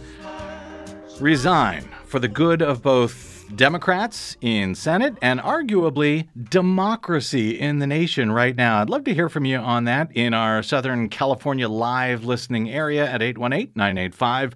[1.22, 8.32] resign for the good of both Democrats in Senate and arguably democracy in the nation
[8.32, 8.82] right now.
[8.82, 13.10] I'd love to hear from you on that in our Southern California live listening area
[13.10, 14.56] at 818 985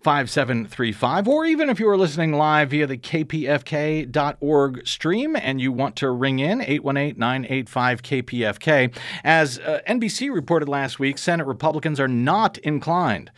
[0.00, 5.96] 5735, or even if you are listening live via the kpfk.org stream and you want
[5.96, 8.96] to ring in 818 985 KPFK.
[9.24, 13.30] As uh, NBC reported last week, Senate Republicans are not inclined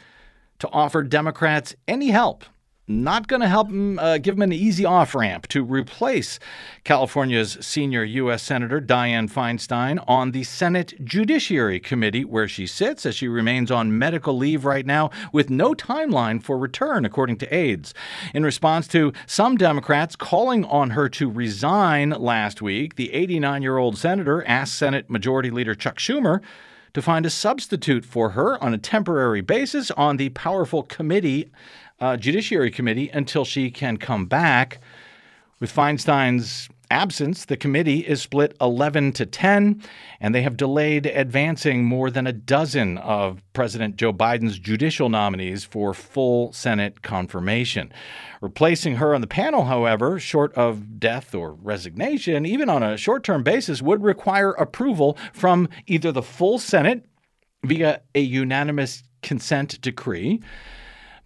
[0.58, 2.44] to offer Democrats any help
[2.88, 6.38] not going to help him uh, give him an easy off ramp to replace
[6.84, 8.42] California's senior U.S.
[8.42, 13.98] Senator Dianne Feinstein on the Senate Judiciary Committee, where she sits as she remains on
[13.98, 17.92] medical leave right now with no timeline for return, according to aides.
[18.32, 23.76] In response to some Democrats calling on her to resign last week, the 89 year
[23.76, 26.40] old senator asked Senate Majority Leader Chuck Schumer
[26.94, 31.50] to find a substitute for her on a temporary basis on the powerful committee
[32.00, 34.80] uh, Judiciary Committee until she can come back.
[35.60, 39.82] With Feinstein's absence, the committee is split 11 to 10,
[40.20, 45.64] and they have delayed advancing more than a dozen of President Joe Biden's judicial nominees
[45.64, 47.92] for full Senate confirmation.
[48.40, 53.24] Replacing her on the panel, however, short of death or resignation, even on a short
[53.24, 57.04] term basis, would require approval from either the full Senate
[57.64, 60.40] via a unanimous consent decree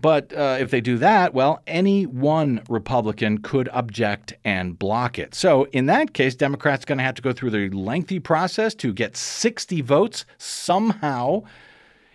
[0.02, 5.32] but uh, if they do that, well, any one Republican could object and block it.
[5.32, 8.92] So in that case, Democrats going to have to go through the lengthy process to
[8.92, 11.44] get 60 votes somehow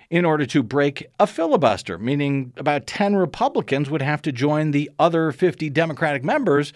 [0.10, 4.92] in order to break a filibuster, meaning about 10 Republicans would have to join the
[5.00, 6.74] other 50 Democratic members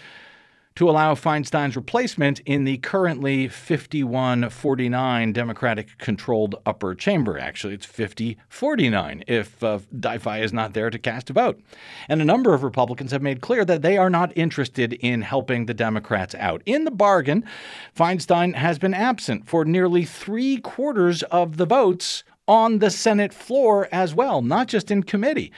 [0.76, 7.38] to allow Feinstein's replacement in the currently 51 49 Democratic controlled upper chamber.
[7.38, 11.59] Actually, it's 50 49 if uh, DiFi is not there to cast a vote.
[12.07, 15.65] And a number of Republicans have made clear that they are not interested in helping
[15.65, 16.61] the Democrats out.
[16.65, 17.43] In the bargain,
[17.95, 23.88] Feinstein has been absent for nearly three quarters of the votes on the Senate floor
[23.91, 25.51] as well, not just in committee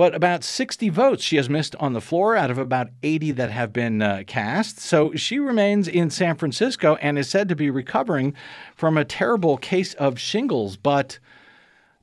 [0.00, 3.50] but about 60 votes she has missed on the floor out of about 80 that
[3.50, 4.80] have been uh, cast.
[4.80, 8.32] So she remains in San Francisco and is said to be recovering
[8.74, 10.78] from a terrible case of shingles.
[10.78, 11.18] But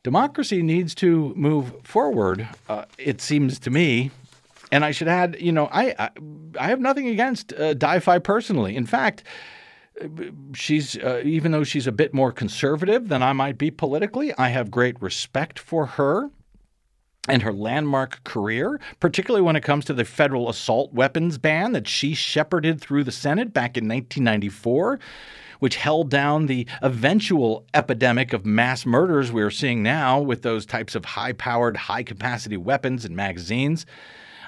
[0.04, 4.12] democracy needs to move forward, uh, it seems to me.
[4.72, 6.10] And I should add, you know, I I,
[6.60, 8.76] I have nothing against uh, DiFi personally.
[8.76, 9.24] In fact,
[10.54, 14.50] she's uh, even though she's a bit more conservative than I might be politically, I
[14.50, 16.30] have great respect for her
[17.28, 21.88] and her landmark career, particularly when it comes to the federal assault weapons ban that
[21.88, 25.00] she shepherded through the Senate back in 1994
[25.60, 30.96] which held down the eventual epidemic of mass murders we're seeing now with those types
[30.96, 33.86] of high powered, high capacity weapons and magazines.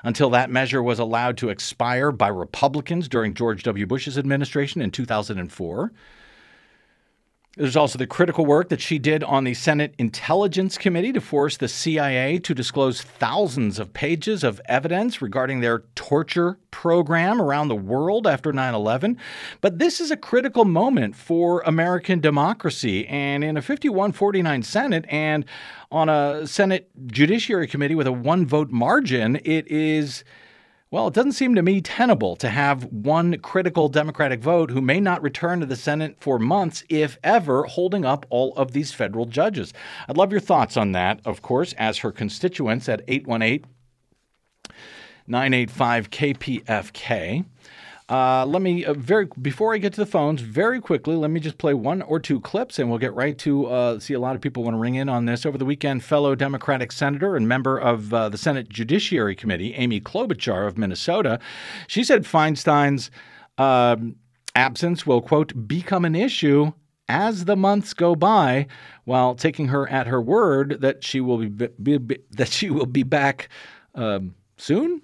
[0.04, 3.86] Until that measure was allowed to expire by Republicans during George W.
[3.86, 5.92] Bush's administration in 2004.
[7.58, 11.58] There's also the critical work that she did on the Senate Intelligence Committee to force
[11.58, 17.76] the CIA to disclose thousands of pages of evidence regarding their torture program around the
[17.76, 19.18] world after 9 11.
[19.62, 23.08] But this is a critical moment for American democracy.
[23.08, 25.44] And in a 51 49 Senate and
[25.92, 30.24] on a Senate Judiciary Committee with a one vote margin, it is
[30.92, 35.00] well, it doesn't seem to me tenable to have one critical Democratic vote who may
[35.00, 39.26] not return to the Senate for months, if ever, holding up all of these federal
[39.26, 39.72] judges.
[40.08, 43.70] I'd love your thoughts on that, of course, as her constituents at 818
[45.28, 47.46] 985 KPFK.
[48.10, 51.40] Uh, let me uh, very before I get to the phones, very quickly, let me
[51.40, 54.36] just play one or two clips, and we'll get right to uh, see a lot
[54.36, 55.46] of people want to ring in on this.
[55.46, 60.02] Over the weekend, fellow Democratic senator and member of uh, the Senate Judiciary Committee, Amy
[60.02, 61.40] Klobuchar of Minnesota,
[61.86, 63.12] she said Feinstein's
[63.60, 64.16] um,
[64.56, 66.72] absence will quote become an issue
[67.08, 68.66] as the months go by,
[69.06, 72.88] while taking her at her word that she will be, be, be that she will
[72.88, 73.50] be back
[73.94, 75.04] um, soon.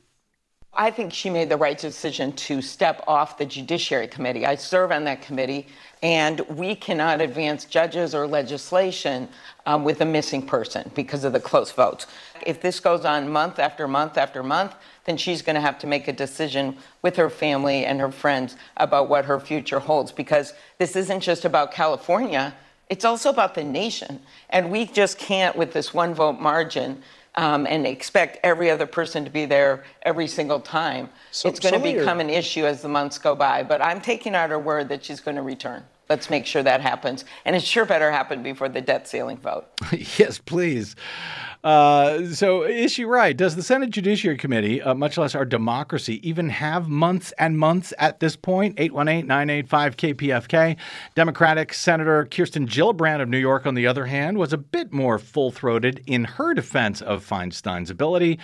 [0.78, 4.46] I think she made the right decision to step off the Judiciary Committee.
[4.46, 5.68] I serve on that committee,
[6.04, 9.30] and we cannot advance judges or legislation
[9.66, 12.08] um, with a missing person because of the close votes.
[12.46, 15.88] If this goes on month after month after month, then she's going to have to
[15.88, 20.54] make a decision with her family and her friends about what her future holds because
[20.78, 22.54] this isn't just about California,
[22.90, 24.20] it's also about the nation.
[24.50, 27.02] And we just can't, with this one vote margin,
[27.36, 31.10] um, and expect every other person to be there every single time.
[31.32, 33.64] So, it's going to become your, an issue as the months go by.
[33.64, 35.84] But I'm taking out her word that she's going to return.
[36.10, 37.26] Let's make sure that happens.
[37.46, 39.66] And it sure better happen before the debt ceiling vote.
[39.92, 40.96] yes, please.
[41.64, 43.36] Uh, so, is she right?
[43.36, 47.92] Does the Senate Judiciary Committee, uh, much less our democracy, even have months and months
[47.98, 48.80] at this point?
[48.80, 50.78] 818 985 KPFK.
[51.16, 55.18] Democratic Senator Kirsten Gillibrand of New York, on the other hand, was a bit more
[55.18, 58.38] full throated in her defense of Feinstein's ability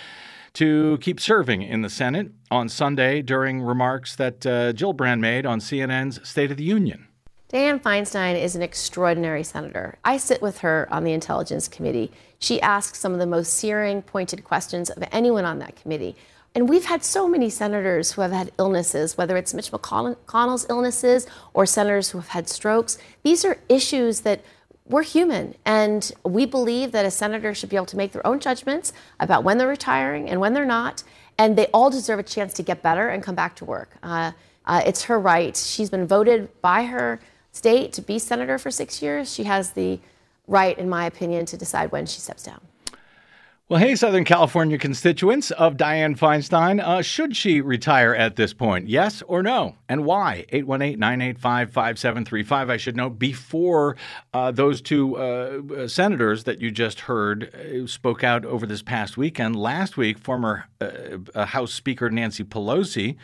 [0.54, 5.60] to keep serving in the Senate on Sunday during remarks that uh, Gillibrand made on
[5.60, 7.08] CNN's State of the Union.
[7.52, 9.98] Dianne Feinstein is an extraordinary senator.
[10.06, 12.10] I sit with her on the Intelligence Committee.
[12.40, 16.16] She asks some of the most searing, pointed questions of anyone on that committee.
[16.56, 21.28] And we've had so many senators who have had illnesses, whether it's Mitch McConnell's illnesses
[21.54, 22.98] or senators who have had strokes.
[23.24, 24.46] These are issues that
[24.86, 28.40] we're human, and we believe that a senator should be able to make their own
[28.40, 31.04] judgments about when they're retiring and when they're not,
[31.38, 33.98] and they all deserve a chance to get better and come back to work.
[34.02, 34.32] Uh,
[34.66, 35.58] uh, it's her right.
[35.58, 37.20] She's been voted by her
[37.52, 40.00] state to be senator for six years, she has the
[40.48, 42.62] right, in my opinion, to decide when she steps down.
[43.72, 48.90] Well, hey, Southern California constituents of Dianne Feinstein, uh, should she retire at this point?
[48.90, 49.78] Yes or no?
[49.88, 50.46] And why?
[50.50, 52.70] 818 985 5735.
[52.70, 53.96] I should note before
[54.34, 59.16] uh, those two uh, senators that you just heard uh, spoke out over this past
[59.16, 63.16] weekend, last week, former uh, House Speaker Nancy Pelosi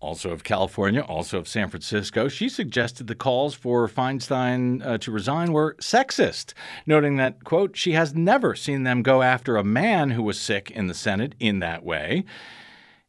[0.00, 2.28] also of California, also of San Francisco.
[2.28, 6.54] She suggested the calls for Feinstein uh, to resign were sexist,
[6.86, 10.70] noting that, quote, she has never seen them go after a man who was sick
[10.70, 12.24] in the Senate in that way.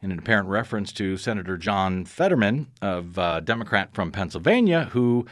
[0.02, 5.26] In an apparent reference to Senator John Fetterman, of uh, Democrat from Pennsylvania, who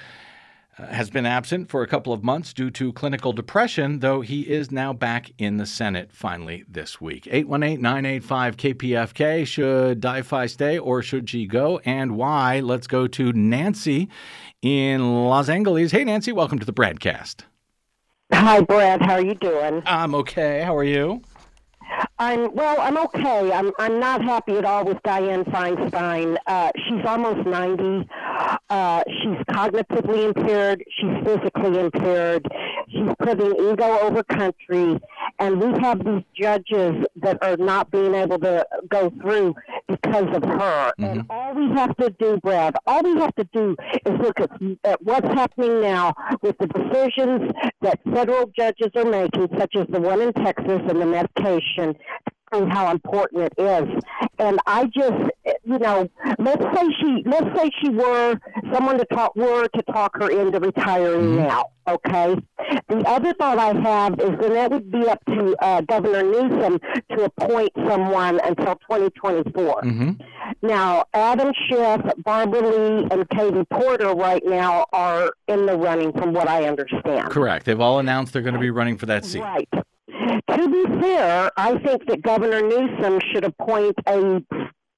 [0.77, 4.71] has been absent for a couple of months due to clinical depression, though he is
[4.71, 7.27] now back in the Senate finally this week.
[7.29, 9.47] 818 985 KPFK.
[9.47, 11.79] Should Di-Fi stay or should she go?
[11.83, 12.59] And why?
[12.59, 14.07] Let's go to Nancy
[14.61, 15.91] in Los Angeles.
[15.91, 17.41] Hey, Nancy, welcome to the Bradcast.
[18.33, 19.01] Hi, Brad.
[19.01, 19.81] How are you doing?
[19.85, 20.61] I'm okay.
[20.61, 21.21] How are you?
[22.19, 22.79] I'm well.
[22.81, 23.51] I'm okay.
[23.51, 26.37] I'm I'm not happy at all with Dianne Feinstein.
[26.45, 28.07] Uh, she's almost ninety.
[28.69, 30.83] Uh, she's cognitively impaired.
[30.99, 32.45] She's physically impaired.
[32.89, 34.99] She's putting ego over country,
[35.39, 39.55] and we have these judges that are not being able to go through
[39.87, 40.91] because of her.
[40.99, 41.03] Mm-hmm.
[41.03, 44.51] And all we have to do, Brad, all we have to do is look at,
[44.83, 47.51] at what's happening now with the decisions
[47.81, 51.95] that federal judges are making, such as the one in Texas and the medication
[52.51, 54.03] how important it is.
[54.39, 55.31] And I just,
[55.63, 58.39] you know, let's say she, let's say she were
[58.71, 61.47] someone to talk, were to talk her into retiring mm-hmm.
[61.47, 61.65] now.
[61.87, 62.35] Okay.
[62.89, 66.79] The other thought I have is that it would be up to uh, Governor Newsom
[67.11, 69.81] to appoint someone until 2024.
[69.81, 70.11] Mm-hmm.
[70.61, 76.33] Now, Adam Schiff, Barbara Lee, and Katie Porter right now are in the running, from
[76.33, 77.29] what I understand.
[77.29, 77.65] Correct.
[77.65, 79.41] They've all announced they're going to be running for that seat.
[79.41, 79.69] Right.
[80.51, 84.41] To be fair, I think that Governor Newsom should appoint a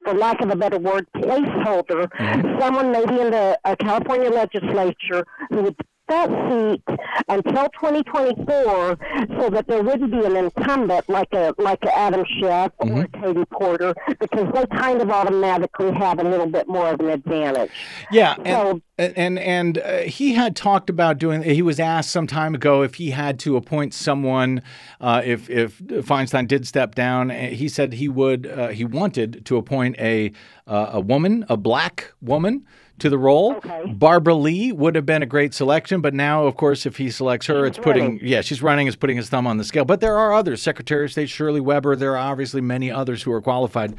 [0.04, 2.60] for lack of a better word, placeholder, mm-hmm.
[2.60, 5.76] someone maybe in the uh, California legislature who would
[6.10, 6.98] that seat
[7.30, 8.98] until 2024
[9.40, 13.00] so that there wouldn't be an incumbent like a like a Adam Schiff mm-hmm.
[13.00, 17.10] or Katie Porter because they kind of automatically have a little bit more of an
[17.10, 17.72] advantage.
[18.12, 21.44] Yeah, so, and and, and uh, he had talked about doing.
[21.44, 24.62] He was asked some time ago if he had to appoint someone
[25.00, 27.30] uh, if if Feinstein did step down.
[27.30, 28.48] He said he would.
[28.48, 30.32] Uh, he wanted to appoint a
[30.68, 32.66] uh, a woman, a black woman
[33.00, 33.56] to the role.
[33.56, 33.92] Okay.
[33.94, 37.48] Barbara Lee would have been a great selection, but now, of course, if he selects
[37.48, 38.20] her, she's it's putting running.
[38.22, 39.86] yeah, she's running, is putting his thumb on the scale.
[39.86, 41.96] But there are others, Secretary of State Shirley Weber.
[41.96, 43.96] There are obviously many others who are qualified.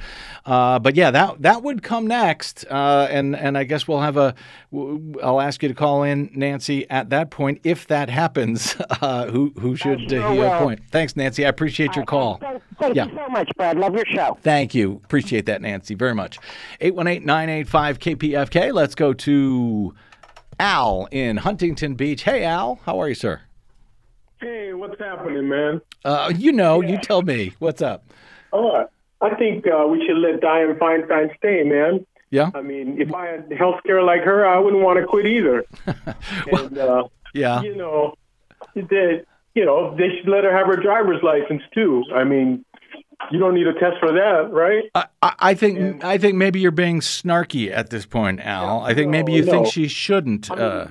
[0.47, 4.17] Uh, but yeah, that that would come next, uh, and and I guess we'll have
[4.17, 4.35] a.
[5.23, 8.77] I'll ask you to call in, Nancy, at that point if that happens.
[9.01, 10.81] Uh, who who should he appoint?
[10.91, 11.47] Thanks, Nancy.
[11.47, 12.37] I appreciate your call.
[12.37, 13.07] Thank, thank yeah.
[13.07, 13.79] you so much, Brad.
[13.79, 14.37] Love your show.
[14.43, 15.01] Thank you.
[15.05, 16.39] Appreciate that, Nancy, very much.
[16.81, 18.75] 818 985 KPFK.
[18.91, 19.95] Let's go to
[20.59, 22.25] Al in Huntington Beach.
[22.25, 23.43] Hey, Al, how are you, sir?
[24.41, 25.81] Hey, what's happening, man?
[26.05, 26.89] Uh, you know, yeah.
[26.89, 27.53] you tell me.
[27.61, 28.03] What's up?
[28.53, 28.87] Oh,
[29.21, 32.05] I think uh, we should let Dianne Feinstein stay, man.
[32.31, 32.51] Yeah.
[32.53, 35.65] I mean, if I had health care like her, I wouldn't want to quit either.
[36.51, 37.63] well, and, uh, yeah.
[37.63, 38.17] You know,
[38.75, 39.23] they,
[39.55, 42.03] you know, they should let her have her driver's license too.
[42.13, 42.65] I mean,
[43.31, 44.85] you don't need a test for that, right?
[45.23, 48.81] I, I think and, I think maybe you're being snarky at this point, Al.
[48.81, 49.53] I think no, maybe you no.
[49.53, 50.89] think she shouldn't uh,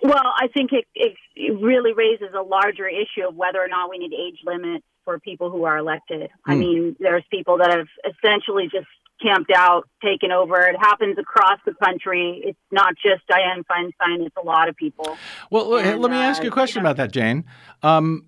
[0.03, 3.91] Well, I think it, it, it really raises a larger issue of whether or not
[3.91, 6.31] we need age limits for people who are elected.
[6.47, 6.59] I Hmm.
[6.59, 8.89] mean, there's people that have essentially just
[9.21, 10.61] camped out, taken over.
[10.61, 12.43] It happens across the country.
[12.45, 15.17] It's not just Dianne Feinstein, it's a lot of people.
[15.51, 17.45] Well, And, let me ask uh, you a question about that, Jane.
[17.83, 18.25] Um,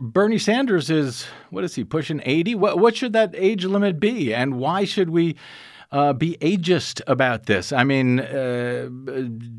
[0.00, 2.54] Bernie Sanders is what is he pushing eighty?
[2.54, 5.36] What what should that age limit be, and why should we?
[5.90, 7.70] Uh, be ageist about this.
[7.70, 8.88] I mean, uh,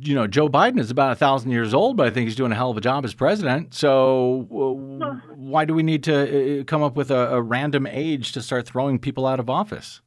[0.01, 2.51] you know, Joe Biden is about a thousand years old, but I think he's doing
[2.51, 3.75] a hell of a job as president.
[3.75, 8.31] So, uh, why do we need to uh, come up with a, a random age
[8.31, 10.01] to start throwing people out of office?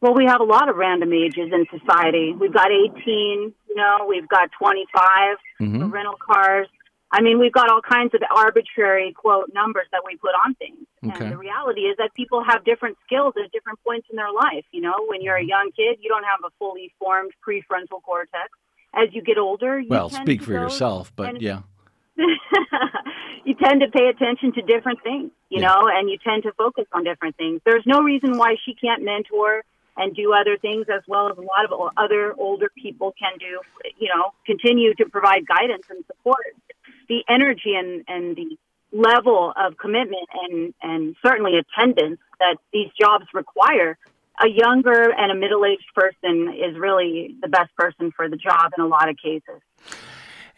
[0.00, 2.32] Well, we have a lot of random ages in society.
[2.32, 5.80] We've got 18, you know, we've got 25 Mhm.
[5.80, 6.68] for rental cars.
[7.10, 10.86] I mean, we've got all kinds of arbitrary quote numbers that we put on things.
[11.04, 11.24] Okay.
[11.24, 14.64] And the reality is that people have different skills at different points in their life.
[14.72, 15.48] You know, when you're a Mm-hmm.
[15.48, 18.50] young kid, you don't have a fully formed prefrontal cortex.
[18.94, 21.60] As you get older, you Well, speak for yourself, but and- yeah.
[23.44, 25.68] you tend to pay attention to different things, you Yeah.
[25.68, 27.60] know, and you tend to focus on different things.
[27.64, 29.62] There's no reason why she can't mentor
[29.98, 33.60] and do other things as well as a lot of other older people can do,
[33.98, 36.54] you know, continue to provide guidance and support.
[37.08, 38.56] The energy and, and the
[38.92, 43.98] level of commitment and, and certainly attendance that these jobs require,
[44.40, 48.72] a younger and a middle aged person is really the best person for the job
[48.78, 49.60] in a lot of cases.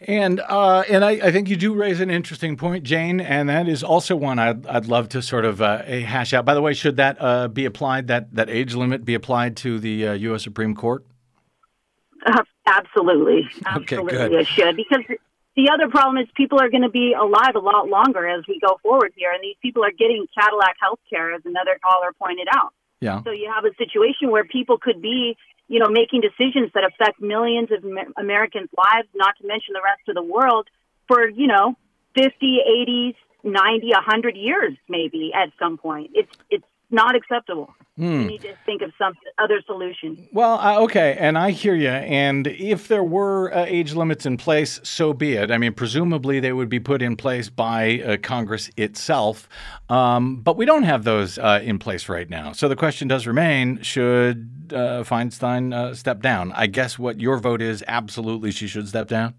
[0.07, 3.67] And uh, and I, I think you do raise an interesting point, Jane, and that
[3.67, 6.43] is also one I'd, I'd love to sort of uh, hash out.
[6.43, 9.79] By the way, should that uh, be applied, that, that age limit be applied to
[9.79, 10.43] the uh, U.S.
[10.43, 11.05] Supreme Court?
[12.25, 14.33] Uh, absolutely, Okay, absolutely, good.
[14.33, 15.05] it should because
[15.55, 18.59] the other problem is people are going to be alive a lot longer as we
[18.59, 22.47] go forward here, and these people are getting Cadillac health care, as another caller pointed
[22.55, 22.73] out.
[23.01, 23.21] Yeah.
[23.23, 25.35] So you have a situation where people could be,
[25.71, 27.81] you know, making decisions that affect millions of
[28.17, 30.67] Americans' lives, not to mention the rest of the world,
[31.07, 31.77] for you know,
[32.13, 33.15] 50, 80,
[33.45, 36.11] 90, 100 years maybe at some point.
[36.13, 37.73] It's it's not acceptable.
[37.97, 38.19] Hmm.
[38.19, 40.27] We need to think of some other solution.
[40.31, 41.89] Well, uh, okay, and I hear you.
[41.89, 45.51] And if there were uh, age limits in place, so be it.
[45.51, 49.49] I mean, presumably they would be put in place by uh, Congress itself.
[49.89, 52.53] Um, but we don't have those uh, in place right now.
[52.53, 56.53] So the question does remain should uh, Feinstein uh, step down?
[56.53, 59.33] I guess what your vote is absolutely she should step down.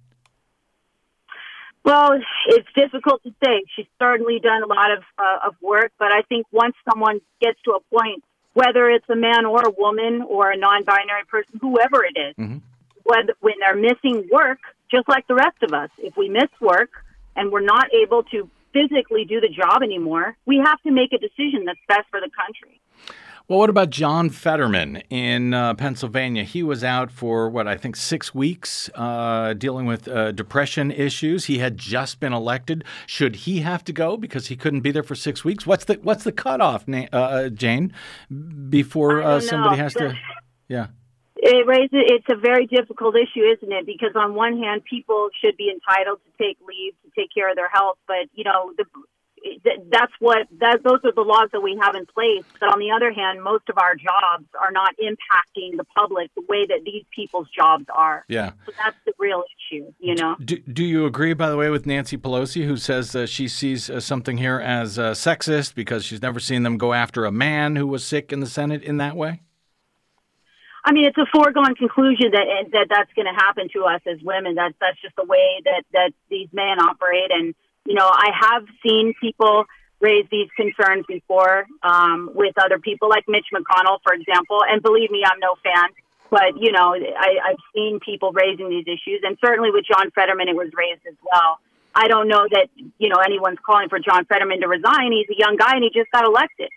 [1.84, 2.12] Well,
[2.48, 3.64] it's difficult to say.
[3.74, 7.58] She's certainly done a lot of uh, of work, but I think once someone gets
[7.64, 8.22] to a point,
[8.54, 12.60] whether it's a man or a woman or a non-binary person, whoever it is, Mhm.
[13.04, 16.90] whether when they're missing work, just like the rest of us, if we miss work
[17.34, 21.18] and we're not able to physically do the job anymore, we have to make a
[21.18, 22.80] decision that's best for the country.
[23.52, 26.42] Well, what about John Fetterman in uh, Pennsylvania?
[26.42, 31.44] He was out for what I think six weeks, uh, dealing with uh, depression issues.
[31.44, 32.82] He had just been elected.
[33.06, 35.66] Should he have to go because he couldn't be there for six weeks?
[35.66, 37.92] What's the what's the cutoff, Na- uh, Jane,
[38.70, 40.16] before uh, somebody has to?
[40.68, 40.86] Yeah.
[41.36, 43.84] It raises it's a very difficult issue, isn't it?
[43.84, 47.56] Because on one hand, people should be entitled to take leave to take care of
[47.56, 49.06] their health, but you know the th-
[49.90, 52.44] that's what that those are the laws that we have in place.
[52.60, 56.42] But on the other hand, most of our jobs are not impacting the public the
[56.48, 58.24] way that these people's jobs are.
[58.28, 58.52] Yeah.
[58.66, 60.36] So that's the real issue, you know.
[60.44, 63.90] Do, do you agree, by the way, with Nancy Pelosi, who says uh, she sees
[63.90, 67.76] uh, something here as uh, sexist because she's never seen them go after a man
[67.76, 69.42] who was sick in the Senate in that way?
[70.84, 74.18] I mean, it's a foregone conclusion that that that's going to happen to us as
[74.22, 74.56] women.
[74.56, 77.30] That's that's just the way that that these men operate.
[77.30, 79.64] And you know, I have seen people
[80.00, 84.60] raise these concerns before um, with other people, like Mitch McConnell, for example.
[84.68, 85.90] And believe me, I'm no fan,
[86.30, 90.48] but you know, I, I've seen people raising these issues, and certainly with John Fetterman,
[90.48, 91.58] it was raised as well.
[91.94, 92.68] I don't know that
[92.98, 95.12] you know anyone's calling for John Fetterman to resign.
[95.12, 96.70] He's a young guy, and he just got elected.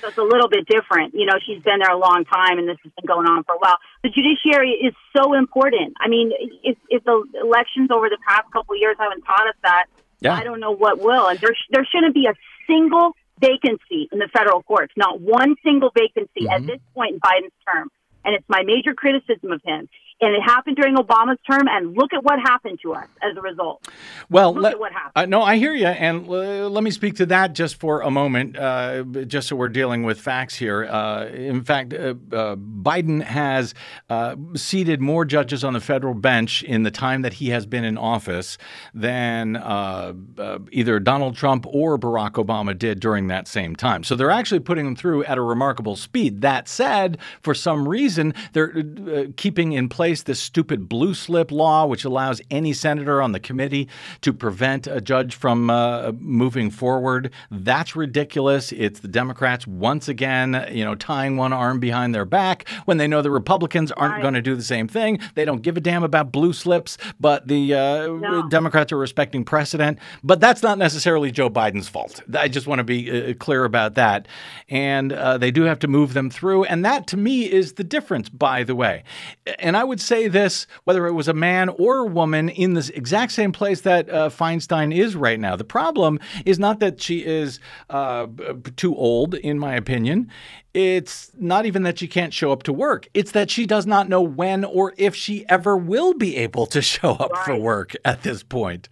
[0.00, 1.14] So it's a little bit different.
[1.14, 3.54] You know, she's been there a long time and this has been going on for
[3.54, 3.78] a while.
[4.02, 5.94] The judiciary is so important.
[5.98, 6.32] I mean,
[6.62, 9.86] if, if the elections over the past couple of years haven't taught us that,
[10.20, 10.34] Yeah.
[10.34, 11.26] I don't know what will.
[11.26, 12.34] And there, sh- there shouldn't be a
[12.66, 16.66] single vacancy in the federal courts, not one single vacancy at mm-hmm.
[16.66, 17.90] this point in Biden's term.
[18.24, 19.88] And it's my major criticism of him.
[20.22, 23.40] And it happened during Obama's term, and look at what happened to us as a
[23.40, 23.88] result.
[24.28, 25.12] Well, Look let- at what happened.
[25.16, 28.10] Uh, no, I hear you, and uh, let me speak to that just for a
[28.10, 30.84] moment, uh, just so we're dealing with facts here.
[30.84, 33.72] Uh, in fact, uh, uh, Biden has
[34.10, 37.84] uh, seated more judges on the federal bench in the time that he has been
[37.84, 38.58] in office
[38.92, 44.04] than uh, uh, either Donald Trump or Barack Obama did during that same time.
[44.04, 46.42] So they're actually putting them through at a remarkable speed.
[46.42, 51.86] That said, for some reason, they're uh, keeping in place this stupid blue slip law,
[51.86, 53.88] which allows any senator on the committee
[54.20, 57.32] to prevent a judge from uh, moving forward.
[57.50, 58.72] That's ridiculous.
[58.72, 63.06] It's the Democrats once again, you know, tying one arm behind their back when they
[63.06, 65.20] know the Republicans aren't going to do the same thing.
[65.34, 69.98] They don't give a damn about blue slips, but the uh, Democrats are respecting precedent.
[70.24, 72.22] But that's not necessarily Joe Biden's fault.
[72.34, 74.26] I just want to be uh, clear about that.
[74.68, 76.64] And uh, they do have to move them through.
[76.64, 79.04] And that to me is the difference, by the way.
[79.58, 82.88] And I would say this whether it was a man or a woman in this
[82.90, 85.56] exact same place that uh, Feinstein is right now.
[85.56, 88.26] The problem is not that she is uh,
[88.76, 90.30] too old, in my opinion.
[90.72, 93.08] It's not even that she can't show up to work.
[93.12, 96.80] It's that she does not know when or if she ever will be able to
[96.82, 98.88] show up for work at this point.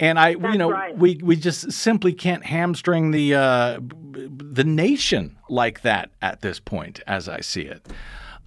[0.00, 0.96] And I, you know, right.
[0.96, 3.80] we we just simply can't hamstring the uh,
[4.12, 7.86] the nation like that at this point, as I see it.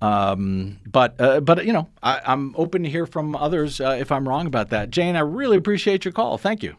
[0.01, 4.11] Um, but uh, but you know, I, I'm open to hear from others uh, if
[4.11, 4.91] I'm wrong about that.
[4.91, 6.37] Jane, I really appreciate your call.
[6.37, 6.75] Thank you.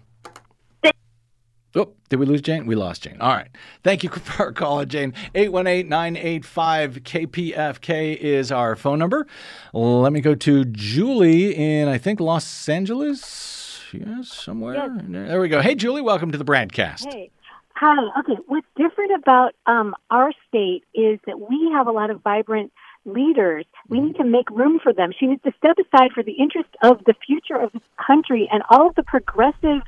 [1.74, 2.64] Oh, did we lose Jane?
[2.66, 3.18] We lost Jane.
[3.20, 3.48] All right.
[3.82, 5.12] Thank you for our call, Jane.
[5.34, 9.26] 818-985-KPFK is our phone number.
[9.74, 13.82] Let me go to Julie in, I think, Los Angeles.
[13.92, 14.88] Yes, somewhere.
[15.08, 15.60] There we go.
[15.60, 17.12] Hey, Julie, welcome to the Bradcast.
[17.12, 17.30] Hey.
[17.74, 18.20] Hi.
[18.20, 18.36] Okay.
[18.46, 22.72] What's different about um, our state is that we have a lot of vibrant
[23.08, 23.64] leaders.
[23.88, 25.12] We need to make room for them.
[25.18, 28.62] She needs to step aside for the interest of the future of this country and
[28.70, 29.82] all of the progressive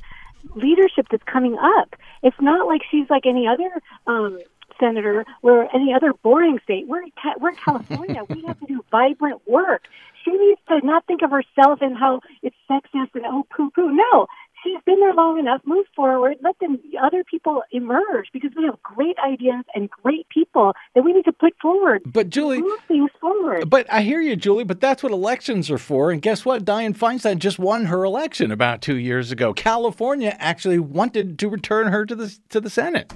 [0.54, 1.94] leadership that's coming up.
[2.22, 3.70] It's not like she's like any other
[4.06, 4.40] um,
[4.78, 6.86] senator or any other boring state.
[6.88, 8.22] We're in Ca- we're in California.
[8.28, 9.82] we have to do vibrant work.
[10.24, 13.90] She needs to not think of herself and how it's sexist and oh poo poo.
[13.90, 14.26] No,
[14.62, 15.60] she's been there long enough.
[15.64, 16.36] Move forward.
[16.42, 21.12] Let them other people emerge because we have great ideas and great people that we
[21.12, 22.02] need to put forward.
[22.06, 23.68] But Julie, move things forward.
[23.68, 26.10] But I hear you, Julie, but that's what elections are for.
[26.10, 26.64] And guess what?
[26.64, 29.52] Dianne Feinstein just won her election about two years ago.
[29.52, 33.12] California actually wanted to return her to the to the Senate.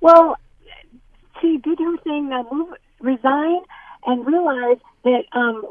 [0.00, 0.36] Well,
[1.40, 2.28] she did her thing.
[2.28, 3.60] Now move, resign,
[4.06, 5.64] and realize that um,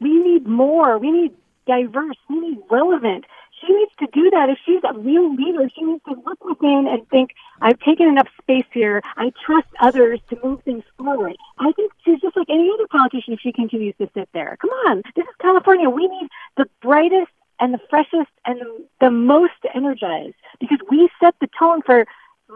[0.00, 0.98] we need more.
[0.98, 1.32] We need
[1.66, 2.16] diverse.
[2.28, 3.24] We need relevant.
[3.60, 4.48] She needs to do that.
[4.48, 8.28] If she's a real leader, she needs to look within and think, I've taken enough
[8.40, 9.02] space here.
[9.16, 11.36] I trust others to move things forward.
[11.58, 14.56] I think she's just like any other politician if she continues to sit there.
[14.60, 15.02] Come on.
[15.14, 15.90] This is California.
[15.90, 21.34] We need the brightest and the freshest and the, the most energized because we set
[21.40, 22.06] the tone for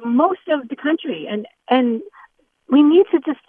[0.04, 2.02] most of the country and, and
[2.68, 3.40] we need to just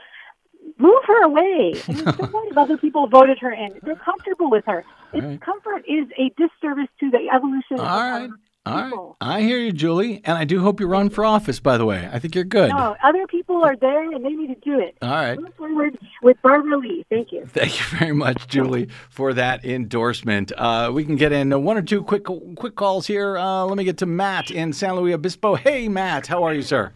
[0.77, 1.81] move her away.
[1.87, 3.79] I mean, so other people voted her in?
[3.83, 4.83] They're comfortable with her.
[5.13, 8.29] It's, Comfort is a disservice to the evolution of All right.
[8.29, 8.29] our
[8.65, 8.89] All right.
[8.89, 9.17] people.
[9.21, 10.21] I hear you, Julie.
[10.25, 12.09] And I do hope you run for office, by the way.
[12.11, 12.69] I think you're good.
[12.71, 14.97] No, other people are there and they need to do it.
[15.01, 15.39] All right.
[15.39, 17.05] Move forward with Barbara Lee.
[17.09, 17.45] Thank you.
[17.45, 20.51] Thank you very much, Julie, for that endorsement.
[20.57, 22.25] Uh, we can get in uh, one or two quick
[22.55, 23.37] quick calls here.
[23.37, 25.55] Uh, let me get to Matt in San Luis Obispo.
[25.55, 26.91] Hey, Matt, how are you, sir?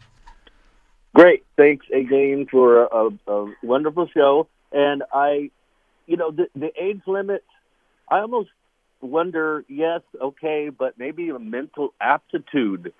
[1.13, 1.43] Great.
[1.57, 4.47] Thanks again for a, a wonderful show.
[4.71, 5.49] And I,
[6.05, 7.43] you know, the, the age limit,
[8.09, 8.49] I almost
[9.01, 12.93] wonder, yes, okay, but maybe a mental aptitude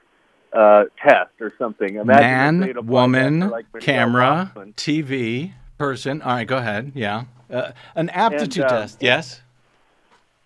[0.54, 1.96] uh, test or something.
[1.96, 4.74] Imagine Man, they'd applied that woman, like, camera, Bachmann.
[4.74, 6.22] TV, person.
[6.22, 6.92] All right, go ahead.
[6.96, 7.26] Yeah.
[7.52, 8.98] Uh, an aptitude uh, test.
[9.02, 9.42] Yes.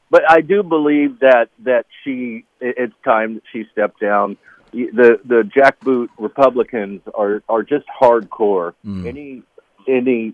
[0.10, 4.38] But I do believe that that she, it's time that she stepped down.
[4.72, 8.74] The the jackboot Republicans are are just hardcore.
[8.86, 9.08] Mm.
[9.08, 9.44] Any
[9.88, 10.34] any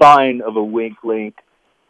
[0.00, 1.36] sign of a wink link,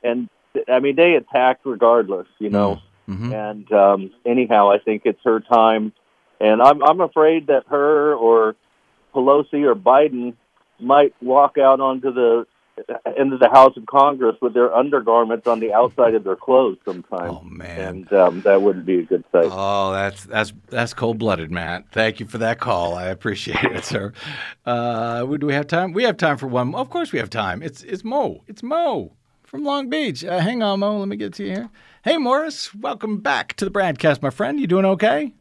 [0.02, 0.28] and
[0.68, 2.80] I mean they attack regardless, you know.
[3.08, 3.32] Mm-hmm.
[3.32, 5.92] And um, anyhow, I think it's her time,
[6.40, 8.54] and I'm I'm afraid that her or
[9.14, 10.34] Pelosi or Biden
[10.78, 12.46] might walk out onto the
[13.18, 17.30] into the House of Congress with their undergarments on the outside of their clothes sometime.
[17.30, 19.48] Oh man, and um, that wouldn't be a good sight.
[19.50, 21.84] Oh, that's that's that's cold blooded, Matt.
[21.92, 22.94] Thank you for that call.
[22.94, 24.12] I appreciate it, sir.
[24.64, 25.92] Uh, do we have time?
[25.92, 26.74] We have time for one.
[26.74, 27.62] Of course, we have time.
[27.62, 28.42] It's it's Mo.
[28.46, 29.12] It's Mo
[29.52, 30.24] from Long Beach.
[30.24, 30.98] Uh, hang on, Mo.
[30.98, 31.70] Let me get to you here.
[32.02, 32.74] Hey, Morris.
[32.74, 34.58] Welcome back to the Bradcast, my friend.
[34.58, 35.34] You doing okay?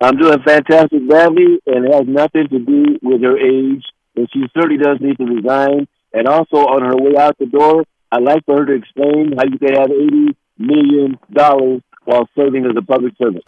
[0.00, 3.84] I'm doing fantastic, badly, and it has nothing to do with her age.
[4.16, 5.86] And she certainly does need to resign.
[6.12, 9.44] And also on her way out the door, I'd like for her to explain how
[9.44, 13.44] you can have eighty million dollars while serving as a public servant.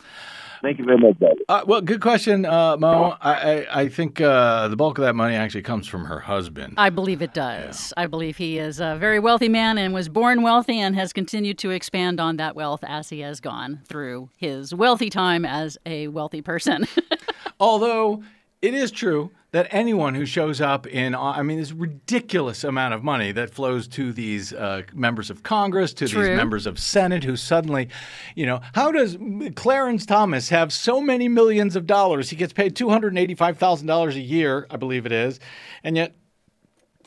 [0.62, 1.40] Thank you very much, Daddy.
[1.48, 3.16] Uh, well, good question, uh, Mo.
[3.20, 6.74] I, I, I think uh, the bulk of that money actually comes from her husband.
[6.76, 7.92] I believe it does.
[7.96, 11.58] I believe he is a very wealthy man and was born wealthy and has continued
[11.58, 16.08] to expand on that wealth as he has gone through his wealthy time as a
[16.08, 16.86] wealthy person.
[17.60, 18.22] Although
[18.62, 23.02] it is true that anyone who shows up in, I mean, this ridiculous amount of
[23.02, 26.26] money that flows to these uh, members of Congress, to True.
[26.26, 27.88] these members of Senate, who suddenly,
[28.34, 29.16] you know, how does
[29.54, 32.28] Clarence Thomas have so many millions of dollars?
[32.28, 35.40] He gets paid two hundred eighty-five thousand dollars a year, I believe it is,
[35.82, 36.14] and yet.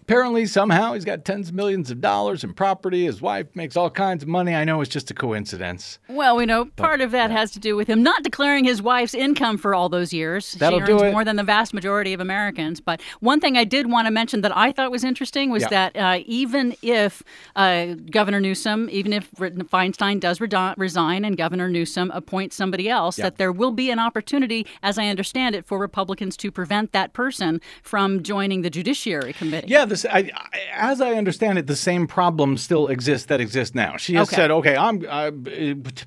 [0.09, 3.05] Apparently, somehow, he's got tens of millions of dollars in property.
[3.05, 4.55] His wife makes all kinds of money.
[4.55, 5.99] I know it's just a coincidence.
[6.07, 9.13] well, we know part of that has to do with him not declaring his wife's
[9.13, 10.53] income for all those years.
[10.53, 11.11] That'll she do it.
[11.11, 12.81] more than the vast majority of Americans.
[12.81, 15.69] But one thing I did want to mention that I thought was interesting was Yeah.
[15.91, 17.21] that uh, even if
[17.55, 23.19] uh, Governor Newsom, even if Feinstein does redo- resign and Governor Newsom appoints somebody else,
[23.19, 23.25] Yeah.
[23.25, 27.13] that there will be an opportunity, as I understand it, for Republicans to prevent that
[27.13, 29.67] person from joining the Judiciary Committee.
[29.67, 33.75] Yeah, this I, I, as I understand it, the same problem still exists that exists
[33.75, 33.97] now.
[33.97, 34.35] She has Okay.
[34.35, 35.31] said, "Okay, I'm uh,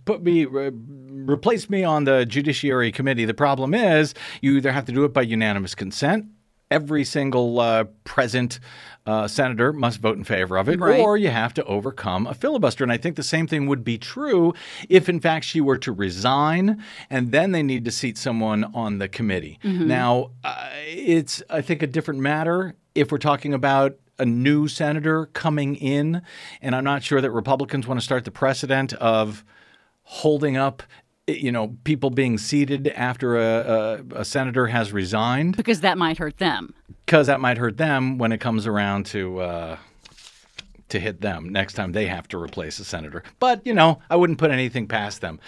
[0.05, 4.85] put me re- replace me on the Judiciary Committee." The problem is, you either have
[4.87, 6.27] to do it by unanimous consent.
[6.73, 8.59] Every single uh, present
[9.05, 10.99] uh, senator must vote in favor of it, Right.
[11.01, 12.83] or you have to overcome a filibuster.
[12.83, 14.55] And I think the same thing would be true
[14.89, 18.99] if, in fact, she were to resign, and then they need to seat someone on
[18.99, 19.59] the committee.
[19.63, 19.87] Mhm.
[19.87, 25.27] Now, uh, it's I think a different matter if we're talking about a new senator
[25.27, 26.23] coming in,
[26.63, 29.45] and I'm not sure that Republicans want to start the precedent of
[30.05, 30.83] holding up.
[31.29, 36.19] You know, people being seated after a, a, a senator has resigned, Because that might
[36.19, 36.75] hurt them.
[37.07, 39.77] because that might hurt them when it comes around to uh,
[40.89, 43.23] to hit them next time they have to replace a senator.
[43.39, 45.41] But you know, I wouldn't put anything past them.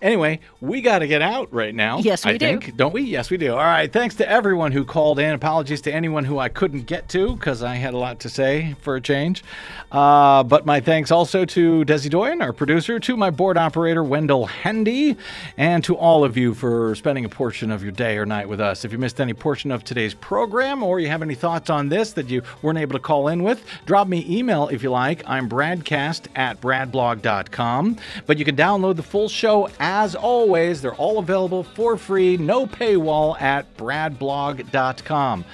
[0.00, 1.98] Anyway, we got to get out right now.
[1.98, 2.46] Yes, we I do.
[2.46, 3.02] think, don't we?
[3.02, 3.52] Yes, we do.
[3.52, 3.92] All right.
[3.92, 5.34] Thanks to everyone who called in.
[5.34, 8.74] Apologies to anyone who I couldn't get to because I had a lot to say
[8.80, 9.44] for a change.
[9.92, 14.46] Uh, but my thanks also to Desi Doyen, our producer, to my board operator Wendell
[14.46, 15.16] Hendy,
[15.56, 18.60] and to all of you for spending a portion of your day or night with
[18.60, 18.84] us.
[18.84, 22.12] If you missed any portion of today's program or you have any thoughts on this
[22.12, 25.22] that you weren't able to call in with, drop me email if you like.
[25.26, 27.96] I'm bradcast at bradblog.com.
[28.26, 30.82] But you can download the full show as always.
[30.82, 35.44] They're all available for free, no paywall at bradblog.com.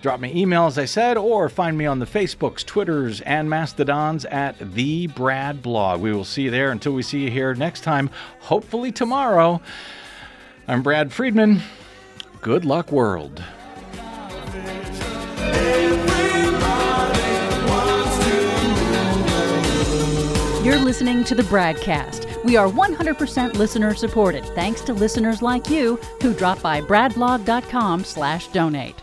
[0.00, 4.24] Drop me email, as I said, or find me on the Facebooks, Twitters, and Mastodons
[4.26, 6.00] at The Brad Blog.
[6.00, 8.08] We will see you there until we see you here next time,
[8.38, 9.60] hopefully tomorrow.
[10.68, 11.62] I'm Brad Friedman.
[12.40, 13.42] Good luck, world.
[20.68, 22.44] You're listening to the Bradcast.
[22.44, 28.48] We are 100% listener supported, thanks to listeners like you who drop by bradblog.com slash
[28.48, 29.02] donate.